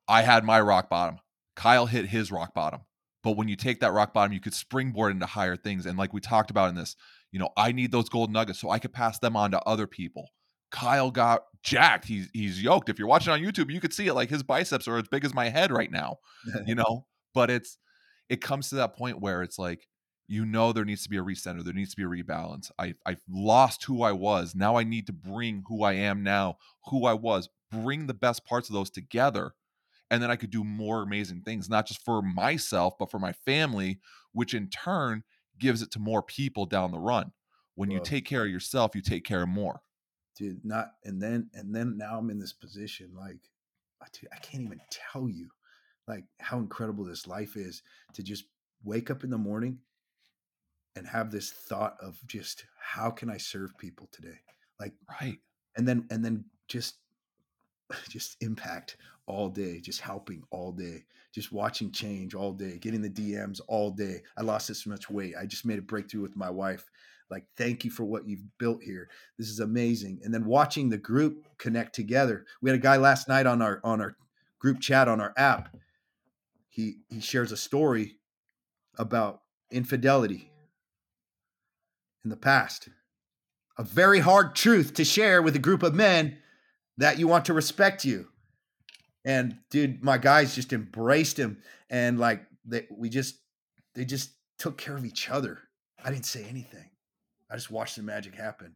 [0.08, 1.20] I had my rock bottom.
[1.56, 2.82] Kyle hit his rock bottom.
[3.24, 5.86] But when you take that rock bottom, you could springboard into higher things.
[5.86, 6.96] And like we talked about in this,
[7.32, 9.88] you know, I need those gold nuggets so I could pass them on to other
[9.88, 10.30] people.
[10.72, 12.06] Kyle got jacked.
[12.06, 12.90] He's he's yoked.
[12.90, 15.26] If you're watching on YouTube, you could see it like his biceps are as big
[15.26, 16.18] as my head right now.
[16.66, 17.78] You know, but it's
[18.30, 19.88] it comes to that point where it's like
[20.28, 22.70] you know there needs to be a recenter there needs to be a rebalance.
[22.78, 24.56] I i've lost who i was.
[24.56, 27.50] Now i need to bring who i am now who i was.
[27.72, 29.54] Bring the best parts of those together
[30.10, 33.34] and then i could do more amazing things not just for myself but for my
[33.46, 34.00] family
[34.32, 35.24] which in turn
[35.60, 37.32] gives it to more people down the run.
[37.76, 39.82] When you take care of yourself you take care of more.
[40.36, 43.40] Dude not and then and then now i'm in this position like
[44.14, 45.50] dude, i can't even tell you
[46.08, 48.46] like how incredible this life is to just
[48.84, 49.78] wake up in the morning
[50.96, 54.40] and have this thought of just how can i serve people today?
[54.80, 55.38] Like right.
[55.76, 56.96] and then and then just
[58.10, 61.04] just impact all day just helping all day
[61.36, 64.22] just watching change all day getting the dms all day.
[64.38, 66.90] I lost this much weight i just made a breakthrough with my wife.
[67.30, 69.10] Like thank you for what you've built here.
[69.38, 70.22] This is amazing.
[70.24, 72.46] And then watching the group connect together.
[72.62, 74.16] We had a guy last night on our on our
[74.60, 75.76] group chat on our app
[76.78, 78.16] he he shares a story
[78.98, 80.50] about infidelity
[82.24, 82.88] in the past
[83.78, 86.38] a very hard truth to share with a group of men
[86.98, 88.28] that you want to respect you.
[89.24, 93.36] And dude, my guys just embraced him and like they we just
[93.94, 95.60] they just took care of each other.
[96.04, 96.90] I didn't say anything.
[97.52, 98.76] I just watched the magic happen.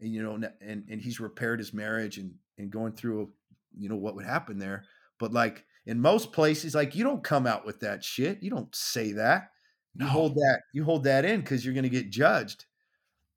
[0.00, 3.32] And you know, and and he's repaired his marriage and and going through
[3.76, 4.84] you know what would happen there.
[5.18, 8.42] But like in most places, like you don't come out with that shit.
[8.42, 9.50] You don't say that.
[9.94, 10.10] You No.
[10.10, 12.66] hold that you hold that in because you're gonna get judged.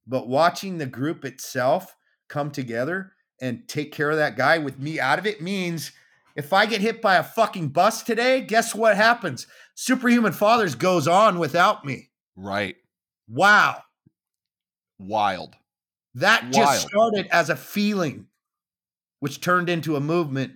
[0.07, 1.95] But watching the group itself
[2.27, 5.91] come together and take care of that guy with me out of it means
[6.35, 9.47] if I get hit by a fucking bus today, guess what happens?
[9.73, 12.09] Superhuman Fathers goes on without me.
[12.35, 12.75] right
[13.27, 13.81] Wow.
[14.99, 15.55] wild
[16.13, 18.27] That just started as a feeling,
[19.19, 20.53] which turned into a movement,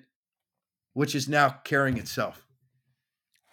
[1.00, 2.46] which is now carrying itself.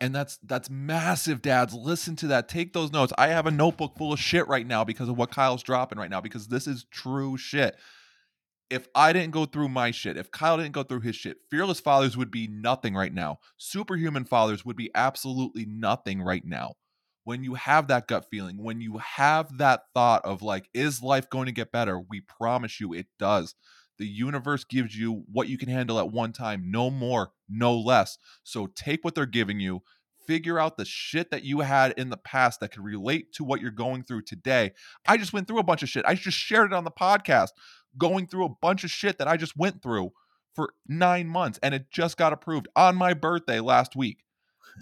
[0.00, 1.72] And that's that's massive, dads.
[1.74, 2.48] Listen to that.
[2.48, 3.12] Take those notes.
[3.16, 6.10] I have a notebook full of shit right now because of what Kyle's dropping right
[6.10, 7.76] now, because this is true shit.
[8.68, 11.78] If I didn't go through my shit, if Kyle didn't go through his shit, Fearless
[11.78, 13.38] Fathers would be nothing right now.
[13.58, 16.72] Superhuman Fathers would be absolutely nothing right now.
[17.22, 21.30] When you have that gut feeling, when you have that thought of like, is life
[21.30, 22.00] going to get better?
[22.00, 23.54] We promise you it does.
[23.98, 28.18] The universe gives you what you can handle at one time, no more, no less.
[28.42, 29.82] So take what they're giving you,
[30.26, 33.60] figure out the shit that you had in the past that could relate to what
[33.60, 34.72] you're going through today.
[35.06, 36.04] I just went through a bunch of shit.
[36.06, 37.50] I just shared it on the podcast,
[37.96, 40.12] going through a bunch of shit that I just went through
[40.54, 44.24] for nine months, and it just got approved on my birthday last week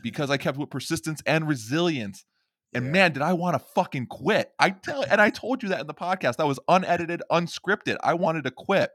[0.03, 2.25] because I kept with persistence and resilience.
[2.73, 2.91] And Yeah.
[2.91, 4.53] man, did I want to fucking quit.
[4.59, 6.37] I tell and I told you that in the podcast.
[6.37, 7.97] That was unedited, unscripted.
[8.03, 8.91] I wanted to quit.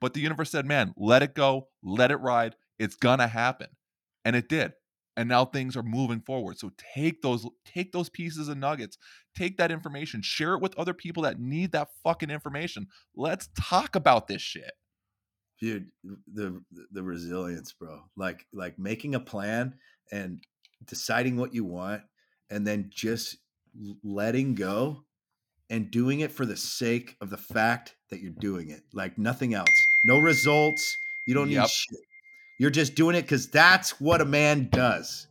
[0.00, 2.56] But the universe said, man, let it go, let it ride.
[2.78, 3.68] It's gonna happen.
[4.24, 4.72] And it did.
[5.16, 6.58] And now things are moving forward.
[6.58, 8.98] So take those, take those pieces and nuggets,
[9.36, 12.88] take that information, share it with other people that need that fucking information.
[13.14, 14.72] Let's talk about this shit.
[15.60, 15.86] dude
[16.32, 16.60] the
[16.90, 19.74] the resilience bro like like making a plan
[20.10, 20.42] and
[20.86, 22.02] deciding what you want
[22.50, 23.36] and then just
[24.02, 25.04] letting go
[25.70, 29.54] and doing it for the sake of the fact that you're doing it like nothing
[29.54, 29.68] else.
[30.04, 30.98] No results.
[31.26, 32.00] You don't need shit.
[32.58, 35.26] You're just doing it because that's what a man does.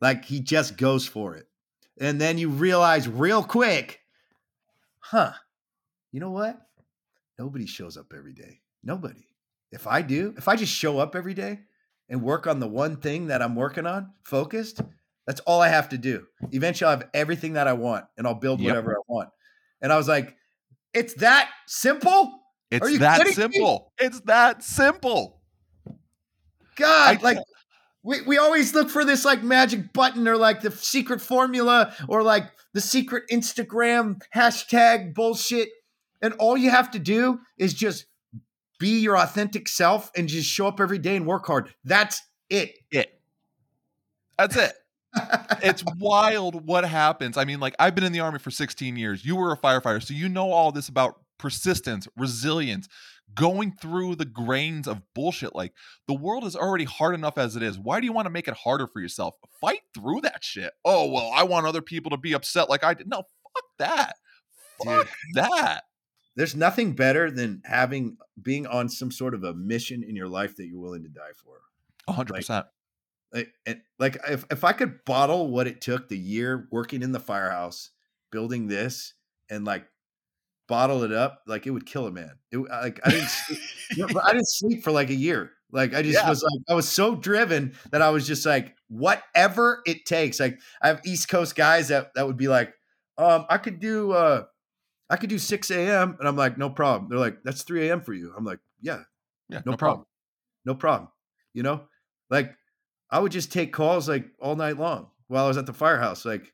[0.00, 1.46] Like he just goes for it.
[2.00, 4.00] And then you realize real quick
[4.98, 5.32] huh
[6.16, 6.58] you know what?
[7.38, 8.60] Nobody shows up every day.
[8.82, 9.26] Nobody.
[9.70, 11.60] If I do, if I just show up every day
[12.08, 14.80] and work on the one thing that I'm working on, focused,
[15.26, 16.26] that's all I have to do.
[16.52, 18.68] Eventually, I'll have everything that I want and I'll build Yep.
[18.68, 19.28] whatever I want.
[19.82, 20.34] And I was like,
[20.94, 22.40] it's that simple?
[22.70, 23.34] It's that kidding me?
[23.34, 23.92] simple.
[23.98, 25.40] It's that simple.
[26.76, 27.38] God, I- like
[28.02, 32.22] we, we always look for this like magic button or like the secret formula or
[32.22, 35.68] like the secret Instagram hashtag bullshit.
[36.22, 38.06] And all you have to do is just
[38.78, 41.74] be your authentic self and just show up every day and work hard.
[41.84, 42.78] That's it.
[42.90, 43.20] It.
[44.38, 44.72] That's it.
[45.62, 47.36] It's wild what happens.
[47.36, 49.24] I mean, like I've been in the army for 16 years.
[49.24, 52.88] You were a firefighter, so you know all this about persistence, resilience,
[53.34, 55.54] going through the grains of bullshit.
[55.54, 55.72] Like
[56.06, 57.78] the world is already hard enough as it is.
[57.78, 59.34] Why do you want to make it harder for yourself?
[59.60, 60.72] Fight through that shit.
[60.84, 63.08] Oh, well, I want other people to be upset like I did.
[63.08, 64.16] No, fuck that.
[64.84, 65.34] Fuck Dude.
[65.34, 65.84] that.
[66.34, 70.56] There's nothing better than having being on some sort of a mission in your life
[70.56, 71.60] that you're willing to die for.
[72.12, 72.48] 100%.
[72.48, 72.66] Like,
[73.32, 73.52] like,
[73.98, 77.90] like if, if I could bottle what it took the year working in the firehouse,
[78.30, 79.14] building this,
[79.50, 79.86] and like
[80.68, 82.32] bottle it up, like it would kill a man.
[82.50, 85.52] It, like I didn't, sleep, I didn't sleep for like a year.
[85.72, 86.28] Like I just yeah.
[86.28, 90.38] was like, I was so driven that I was just like, whatever it takes.
[90.38, 92.72] Like I have East Coast guys that that would be like,
[93.18, 94.44] um, I could do, uh,
[95.08, 96.16] I could do 6 a.m.
[96.18, 97.08] and I'm like, no problem.
[97.08, 98.00] They're like, that's 3 a.m.
[98.00, 98.32] for you.
[98.36, 99.02] I'm like, yeah,
[99.48, 99.78] yeah, no, no problem.
[99.78, 100.06] problem.
[100.64, 101.08] no problem.
[101.54, 101.82] You know,
[102.30, 102.54] like
[103.10, 106.24] I would just take calls like all night long while I was at the firehouse.
[106.24, 106.52] Like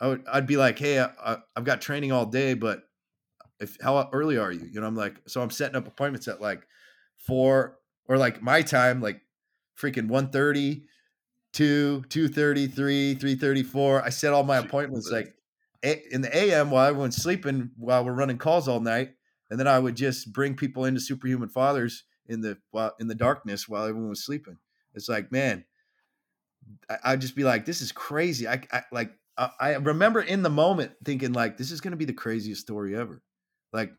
[0.00, 2.82] I would, I'd be like, hey, I, have got training all day, but
[3.60, 4.68] if how early are you?
[4.70, 6.66] You know, I'm like, so I'm setting up appointments at like
[7.18, 7.78] four
[8.08, 9.20] or like my time, like
[9.78, 10.82] freaking 1.30,
[11.52, 14.04] 2, 2.30, 3, 3.34.
[14.04, 15.34] I set all my appointments like
[15.82, 19.12] in the AM while everyone's sleeping while we're running calls all night.
[19.50, 23.14] And then I would just bring people into superhuman fathers in the while in the
[23.14, 24.58] darkness while everyone was sleeping.
[24.94, 25.64] It's like, man,
[27.04, 28.48] I, would just be like, this is crazy.
[28.48, 31.96] I, I like I, I remember in the moment thinking like, this is going to
[31.96, 33.22] be the craziest story ever.
[33.72, 33.92] Like,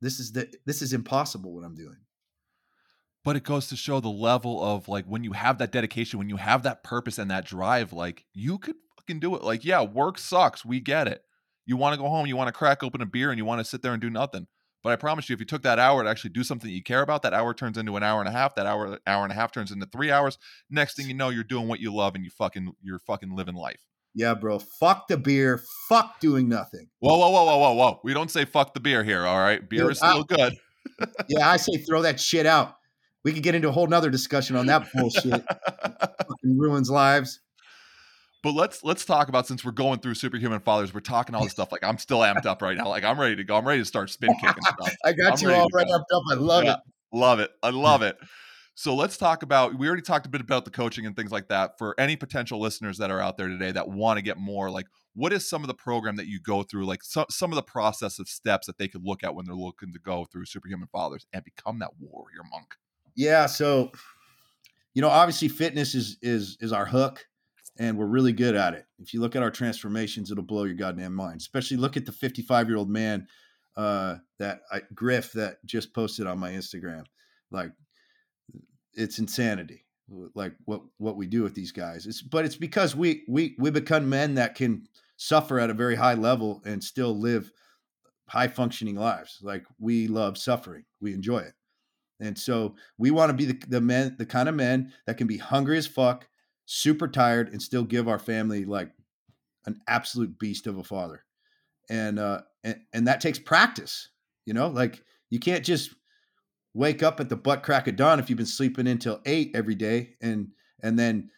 [0.00, 1.96] this is the this is impossible what I'm doing.
[3.22, 6.30] But it goes to show the level of like when you have that dedication, when
[6.30, 9.42] you have that purpose and that drive, like you could fucking do it.
[9.42, 10.64] Like, yeah, work sucks.
[10.64, 11.22] We get it.
[11.66, 13.60] You want to go home, you want to crack open a beer, and you want
[13.60, 14.46] to sit there and do nothing.
[14.82, 16.82] But I promise you, if you took that hour to actually do something that you
[16.82, 18.54] care about, that hour turns into an hour and a half.
[18.54, 20.38] That hour, hour and a half turns into three hours.
[20.70, 23.54] Next thing you know, you're doing what you love and you fucking, you're fucking living
[23.54, 23.80] life.
[24.14, 24.58] Yeah, bro.
[24.58, 25.62] Fuck the beer.
[25.88, 26.88] Fuck doing nothing.
[26.98, 28.00] Whoa, whoa, whoa, whoa, whoa, whoa.
[28.02, 29.26] We don't say fuck the beer here.
[29.26, 30.56] All right, beer Dude, is still I, good.
[31.28, 32.76] yeah, I say throw that shit out.
[33.22, 35.44] We could get into a whole nother discussion on that bullshit.
[35.44, 37.40] fucking ruins lives.
[38.42, 41.52] But let's let's talk about since we're going through superhuman fathers, we're talking all this
[41.52, 41.72] stuff.
[41.72, 42.88] Like I'm still amped up right now.
[42.88, 43.56] Like I'm ready to go.
[43.56, 44.96] I'm ready to start spin kicking stuff.
[45.04, 46.22] I got I'm you all right amped up.
[46.30, 46.78] I love yeah, it.
[47.12, 47.50] Love it.
[47.62, 47.76] I hmm.
[47.76, 48.16] love it.
[48.74, 49.78] So let's talk about.
[49.78, 51.76] We already talked a bit about the coaching and things like that.
[51.76, 54.86] For any potential listeners that are out there today that want to get more, like
[55.12, 57.62] what is some of the program that you go through, like some some of the
[57.62, 60.88] process of steps that they could look at when they're looking to go through superhuman
[60.90, 62.74] fathers and become that warrior monk.
[63.14, 63.44] Yeah.
[63.44, 63.90] So,
[64.94, 67.26] you know, obviously fitness is is is our hook
[67.78, 68.86] and we're really good at it.
[68.98, 71.40] If you look at our transformations, it'll blow your goddamn mind.
[71.40, 73.26] Especially look at the 55 year old man
[73.76, 77.04] uh, that I, Griff that just posted on my Instagram.
[77.50, 77.72] Like,
[78.94, 79.84] it's insanity.
[80.34, 82.04] Like what what we do with these guys.
[82.04, 85.94] It's but it's because we we we become men that can suffer at a very
[85.94, 87.52] high level and still live
[88.28, 89.38] high functioning lives.
[89.40, 90.84] Like we love suffering.
[91.00, 91.54] We enjoy it.
[92.20, 95.26] And so we want to be the, the men, the kind of men that can
[95.26, 96.28] be hungry as fuck,
[96.72, 98.92] super tired and still give our family like
[99.66, 101.24] an absolute beast of a father.
[101.90, 104.08] And uh and, and that takes practice,
[104.46, 105.92] you know, like you can't just
[106.72, 109.74] wake up at the butt crack of dawn if you've been sleeping until eight every
[109.74, 110.46] day and
[110.80, 111.28] and then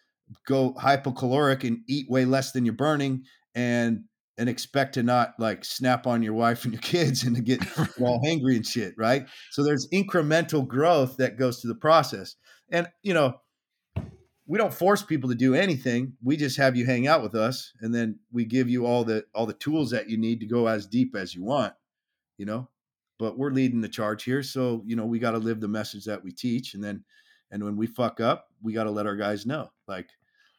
[0.47, 3.25] go hypocaloric and eat way less than you're burning
[3.55, 4.05] and
[4.37, 7.61] and expect to not like snap on your wife and your kids and to get
[8.01, 9.27] all hangry and shit, right?
[9.53, 12.37] So there's incremental growth that goes to the process.
[12.71, 13.37] And you know,
[14.53, 16.13] we don't force people to do anything.
[16.23, 19.25] We just have you hang out with us, and then we give you all the
[19.35, 21.73] all the tools that you need to go as deep as you want.
[22.37, 22.69] You know,
[23.19, 26.05] but we're leading the charge here, so you know we got to live the message
[26.05, 27.03] that we teach, and then
[27.51, 29.71] and when we fuck up, we got to let our guys know.
[29.89, 30.11] Like,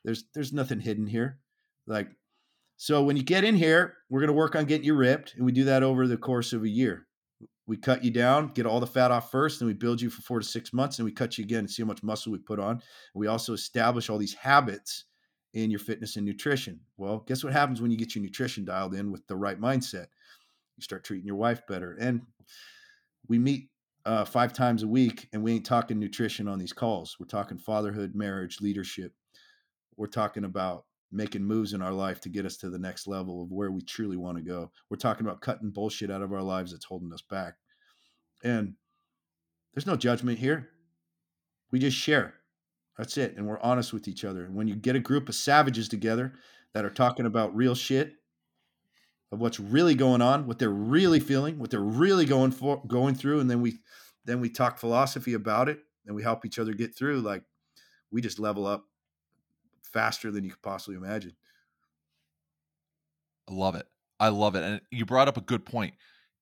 [0.04, 1.38] there's there's nothing hidden here.
[1.86, 2.08] Like,
[2.78, 5.52] so when you get in here, we're gonna work on getting you ripped, and we
[5.52, 7.06] do that over the course of a year
[7.66, 10.22] we cut you down, get all the fat off first, and we build you for
[10.22, 12.40] four to six months, and we cut you again and see how much muscle we
[12.40, 12.82] put on.
[13.14, 15.06] We also establish all these habits
[15.54, 16.80] in your fitness and nutrition.
[16.98, 20.08] Well, guess what happens when you get your nutrition dialed in with the right mindset?
[20.78, 21.96] You start treating your wife better.
[22.00, 22.22] And
[23.30, 23.70] we meet
[24.06, 27.16] uh, five times a week, and we ain't talking nutrition on these calls.
[27.20, 29.14] We're talking fatherhood, marriage, leadership.
[29.96, 33.42] We're talking about making moves in our life to get us to the next level
[33.42, 34.72] of where we truly want to go.
[34.90, 37.56] We're talking about cutting bullshit out of our lives that's holding us back.
[38.44, 38.74] And
[39.74, 40.70] there's no judgment here.
[41.72, 42.36] We just share.
[42.98, 43.36] That's it.
[43.38, 44.46] And we're honest with each other.
[44.46, 46.34] And when you get a group of savages together
[46.74, 48.14] that are talking about real shit,
[49.32, 53.16] of what's really going on, what they're really feeling, what they're really going for going
[53.16, 53.80] through, and then we
[54.26, 57.44] then we talk philosophy about it and we help each other get through, like
[58.12, 58.86] we just level up
[59.94, 61.34] faster than you could possibly imagine.
[63.50, 63.86] I love it.
[64.20, 64.64] I love it.
[64.64, 65.94] And you brought up a good point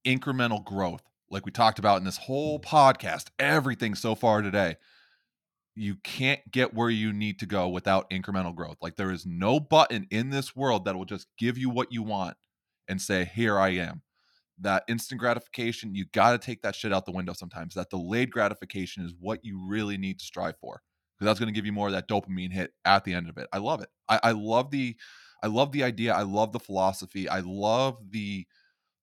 [0.06, 4.78] incremental growth, like we talked about in this whole podcast, everything so far today.
[5.76, 8.78] You can't get where you need to go without incremental growth.
[8.82, 12.04] Like there is no button in this world that will just give you what you
[12.04, 12.36] want
[12.88, 14.02] and say, Here I am.
[14.60, 17.74] That instant gratification, you got to take that shit out the window sometimes.
[17.74, 20.82] That delayed gratification is what you really need to strive for
[21.22, 23.38] because that's going to give you more of that dopamine hit at the end of
[23.38, 23.48] it.
[23.54, 23.90] I love it.
[24.10, 24.96] I, I love the
[25.44, 26.14] I love the idea.
[26.16, 27.30] I love the philosophy.
[27.30, 28.48] I love the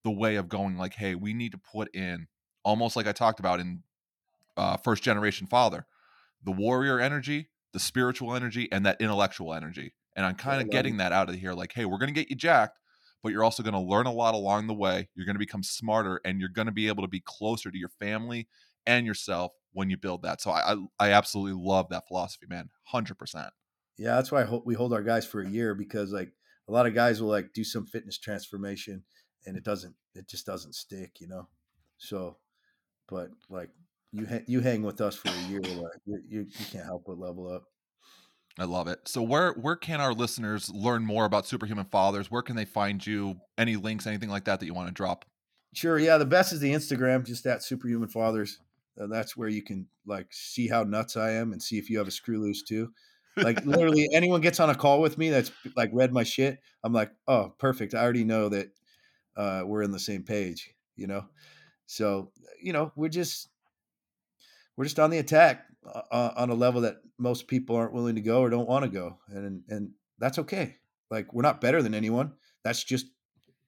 [0.03, 2.27] the way of going like, hey, we need to put in
[2.65, 3.83] almost like I talked about in
[4.57, 5.87] uh, first generation father,
[6.43, 9.93] the warrior energy, the spiritual energy, and that intellectual energy.
[10.17, 11.53] And I'm kind of getting that out of here.
[11.53, 12.79] Like, hey, we're going to get you jacked,
[13.23, 15.07] but you're also going to learn a lot along the way.
[15.15, 17.77] You're going to become smarter, and you're going to be able to be closer to
[17.77, 18.49] your family
[18.89, 20.41] and yourself when you build that.
[20.41, 22.69] So I I, I absolutely love that philosophy, man.
[22.83, 23.51] Hundred percent.
[23.97, 26.31] Yeah, that's why we hold our guys for a year because like
[26.67, 29.03] a lot of guys will like do some fitness transformation
[29.45, 31.47] and it doesn't it just doesn't stick, you know.
[31.97, 32.37] So,
[33.07, 33.69] but like
[34.11, 37.03] you ha- you hang with us for a year, like you, you you can't help
[37.05, 37.65] but level up.
[38.57, 38.99] I love it.
[39.05, 42.31] So where where can our listeners learn more about Superhuman Fathers?
[42.31, 43.35] Where can they find you?
[43.57, 45.25] Any links, anything like that that you want to drop?
[45.73, 45.99] Sure.
[45.99, 48.59] Yeah, the best is the Instagram, just at Superhuman Fathers.
[48.99, 51.97] Uh, that's where you can like see how nuts I am and see if you
[51.99, 52.91] have a screw loose too.
[53.37, 56.59] Like literally, anyone gets on a call with me that's like read my shit.
[56.83, 57.93] I'm like, oh, perfect.
[57.93, 58.69] I already know that
[59.37, 60.73] uh, we're in the same page.
[60.95, 61.25] You know,
[61.85, 62.31] so
[62.61, 63.47] you know we're just
[64.75, 68.15] we're just on the attack uh, uh on a level that most people aren't willing
[68.15, 70.75] to go or don't want to go, and and that's okay.
[71.09, 72.33] Like we're not better than anyone.
[72.63, 73.07] That's just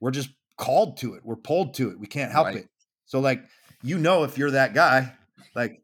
[0.01, 1.21] we're just called to it.
[1.23, 1.99] We're pulled to it.
[1.99, 2.57] We can't help right.
[2.57, 2.69] it.
[3.05, 3.43] So like
[3.81, 5.13] you know if you're that guy,
[5.55, 5.81] like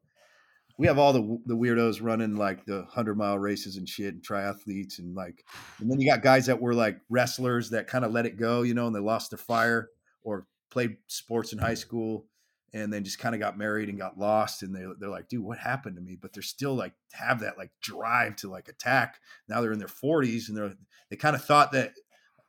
[0.77, 4.23] we have all the the weirdos running like the hundred mile races and shit and
[4.23, 5.43] triathletes and like
[5.79, 8.61] and then you got guys that were like wrestlers that kind of let it go,
[8.61, 9.89] you know, and they lost their fire
[10.23, 12.25] or played sports in high school
[12.73, 15.43] and then just kind of got married and got lost and they they're like, dude,
[15.43, 16.17] what happened to me?
[16.19, 19.19] But they're still like have that like drive to like attack.
[19.49, 20.73] Now they're in their 40s and they're
[21.09, 21.93] they kind of thought that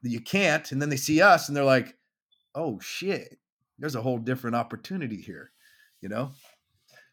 [0.03, 1.97] you can't and then they see us and they're like,
[2.55, 3.39] "Oh shit.
[3.79, 5.53] There's a whole different opportunity here."
[6.01, 6.33] You know?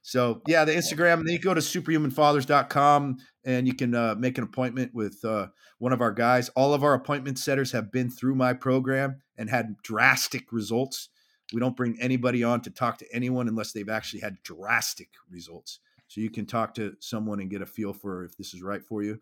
[0.07, 1.25] So yeah, the Instagram.
[1.25, 5.47] Then you go to superhumanfathers.com and you can uh, make an appointment with uh,
[5.79, 6.49] one of our guys.
[6.49, 11.09] All of our appointment setters have been through my program and had drastic results.
[11.53, 15.79] We don't bring anybody on to talk to anyone unless they've actually had drastic results.
[16.07, 18.83] So you can talk to someone and get a feel for if this is right
[18.83, 19.19] for you,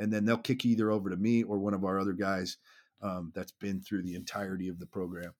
[0.00, 2.56] and then they'll kick you either over to me or one of our other guys
[3.02, 5.32] um, that's been through the entirety of the program.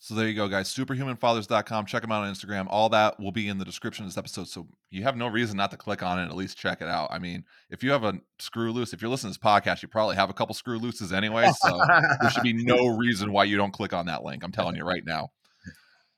[0.00, 0.72] So there you go, guys.
[0.74, 1.86] Superhumanfathers.com.
[1.86, 2.66] Check them out on Instagram.
[2.68, 4.48] All that will be in the description of this episode.
[4.48, 7.08] So you have no reason not to click on it at least check it out.
[7.10, 9.88] I mean, if you have a screw loose, if you're listening to this podcast, you
[9.88, 11.50] probably have a couple screw looses anyway.
[11.56, 11.80] So
[12.20, 14.42] there should be no reason why you don't click on that link.
[14.44, 15.30] I'm telling you right now.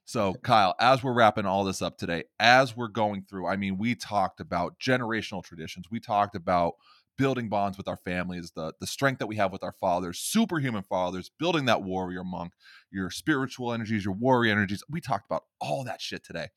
[0.08, 3.76] So, Kyle, as we're wrapping all this up today, as we're going through, I mean,
[3.76, 5.86] we talked about generational traditions.
[5.90, 6.74] We talked about
[7.18, 10.82] building bonds with our families, the the strength that we have with our fathers, superhuman
[10.82, 12.52] fathers, building that warrior monk,
[12.90, 14.82] your spiritual energies, your warrior energies.
[14.88, 16.48] We talked about all that shit today.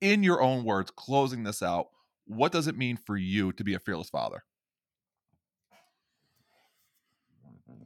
[0.00, 1.88] In your own words, closing this out,
[2.26, 4.44] what does it mean for you to be a fearless father?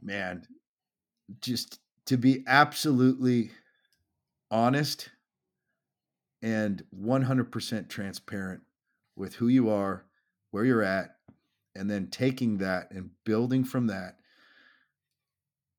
[0.01, 0.43] Man,
[1.41, 3.51] just to be absolutely
[4.49, 5.09] honest
[6.41, 8.61] and 100% transparent
[9.15, 10.05] with who you are,
[10.51, 11.16] where you're at,
[11.77, 14.17] and then taking that and building from that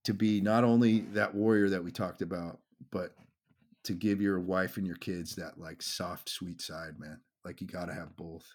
[0.04, 2.58] to be not only that warrior that we talked about,
[2.90, 3.14] but
[3.84, 7.20] to give your wife and your kids that like soft, sweet side, man.
[7.44, 8.46] Like you got to have both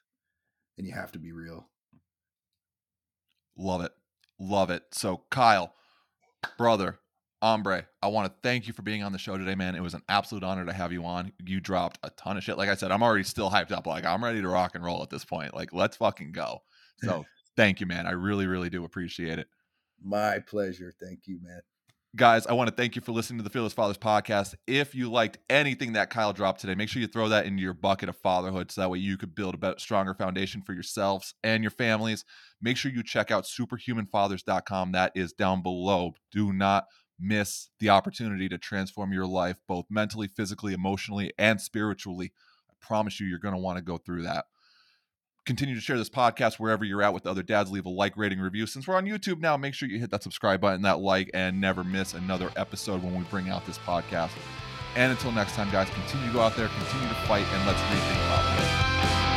[0.77, 1.67] and you have to be real.
[3.57, 3.91] Love it.
[4.39, 4.83] Love it.
[4.91, 5.73] So, Kyle,
[6.57, 6.99] brother,
[7.41, 9.75] Hombre, I want to thank you for being on the show today, man.
[9.75, 11.33] It was an absolute honor to have you on.
[11.45, 12.57] You dropped a ton of shit.
[12.57, 13.85] Like I said, I'm already still hyped up.
[13.85, 15.53] Like I'm ready to rock and roll at this point.
[15.53, 16.61] Like let's fucking go.
[17.03, 17.25] So
[17.55, 18.07] thank you, man.
[18.07, 19.47] I really, really do appreciate it.
[20.01, 20.93] My pleasure.
[21.01, 21.61] Thank you, man.
[22.15, 24.53] Guys, I want to thank you for listening to the Fearless Fathers podcast.
[24.67, 27.73] If you liked anything that Kyle dropped today, make sure you throw that into your
[27.73, 31.33] bucket of fatherhood so that way you could build a better, stronger foundation for yourselves
[31.43, 32.23] and your families.
[32.61, 34.91] Make sure you check out superhumanfathers.com.
[34.91, 36.13] That is down below.
[36.31, 36.85] Do not
[37.19, 42.31] miss the opportunity to transform your life, both mentally, physically, emotionally, and spiritually.
[42.69, 44.45] I promise you, you're going to want to go through that
[45.45, 47.71] continue to share this podcast wherever you're at with other dads.
[47.71, 48.65] Leave a like, rating, review.
[48.65, 51.59] Since we're on YouTube now, make sure you hit that subscribe button, that like, and
[51.59, 54.31] never miss another episode when we bring out this podcast.
[54.95, 57.81] And until next time, guys, continue to go out there, continue to fight, and let's
[57.81, 59.32] make rethink fatherhood.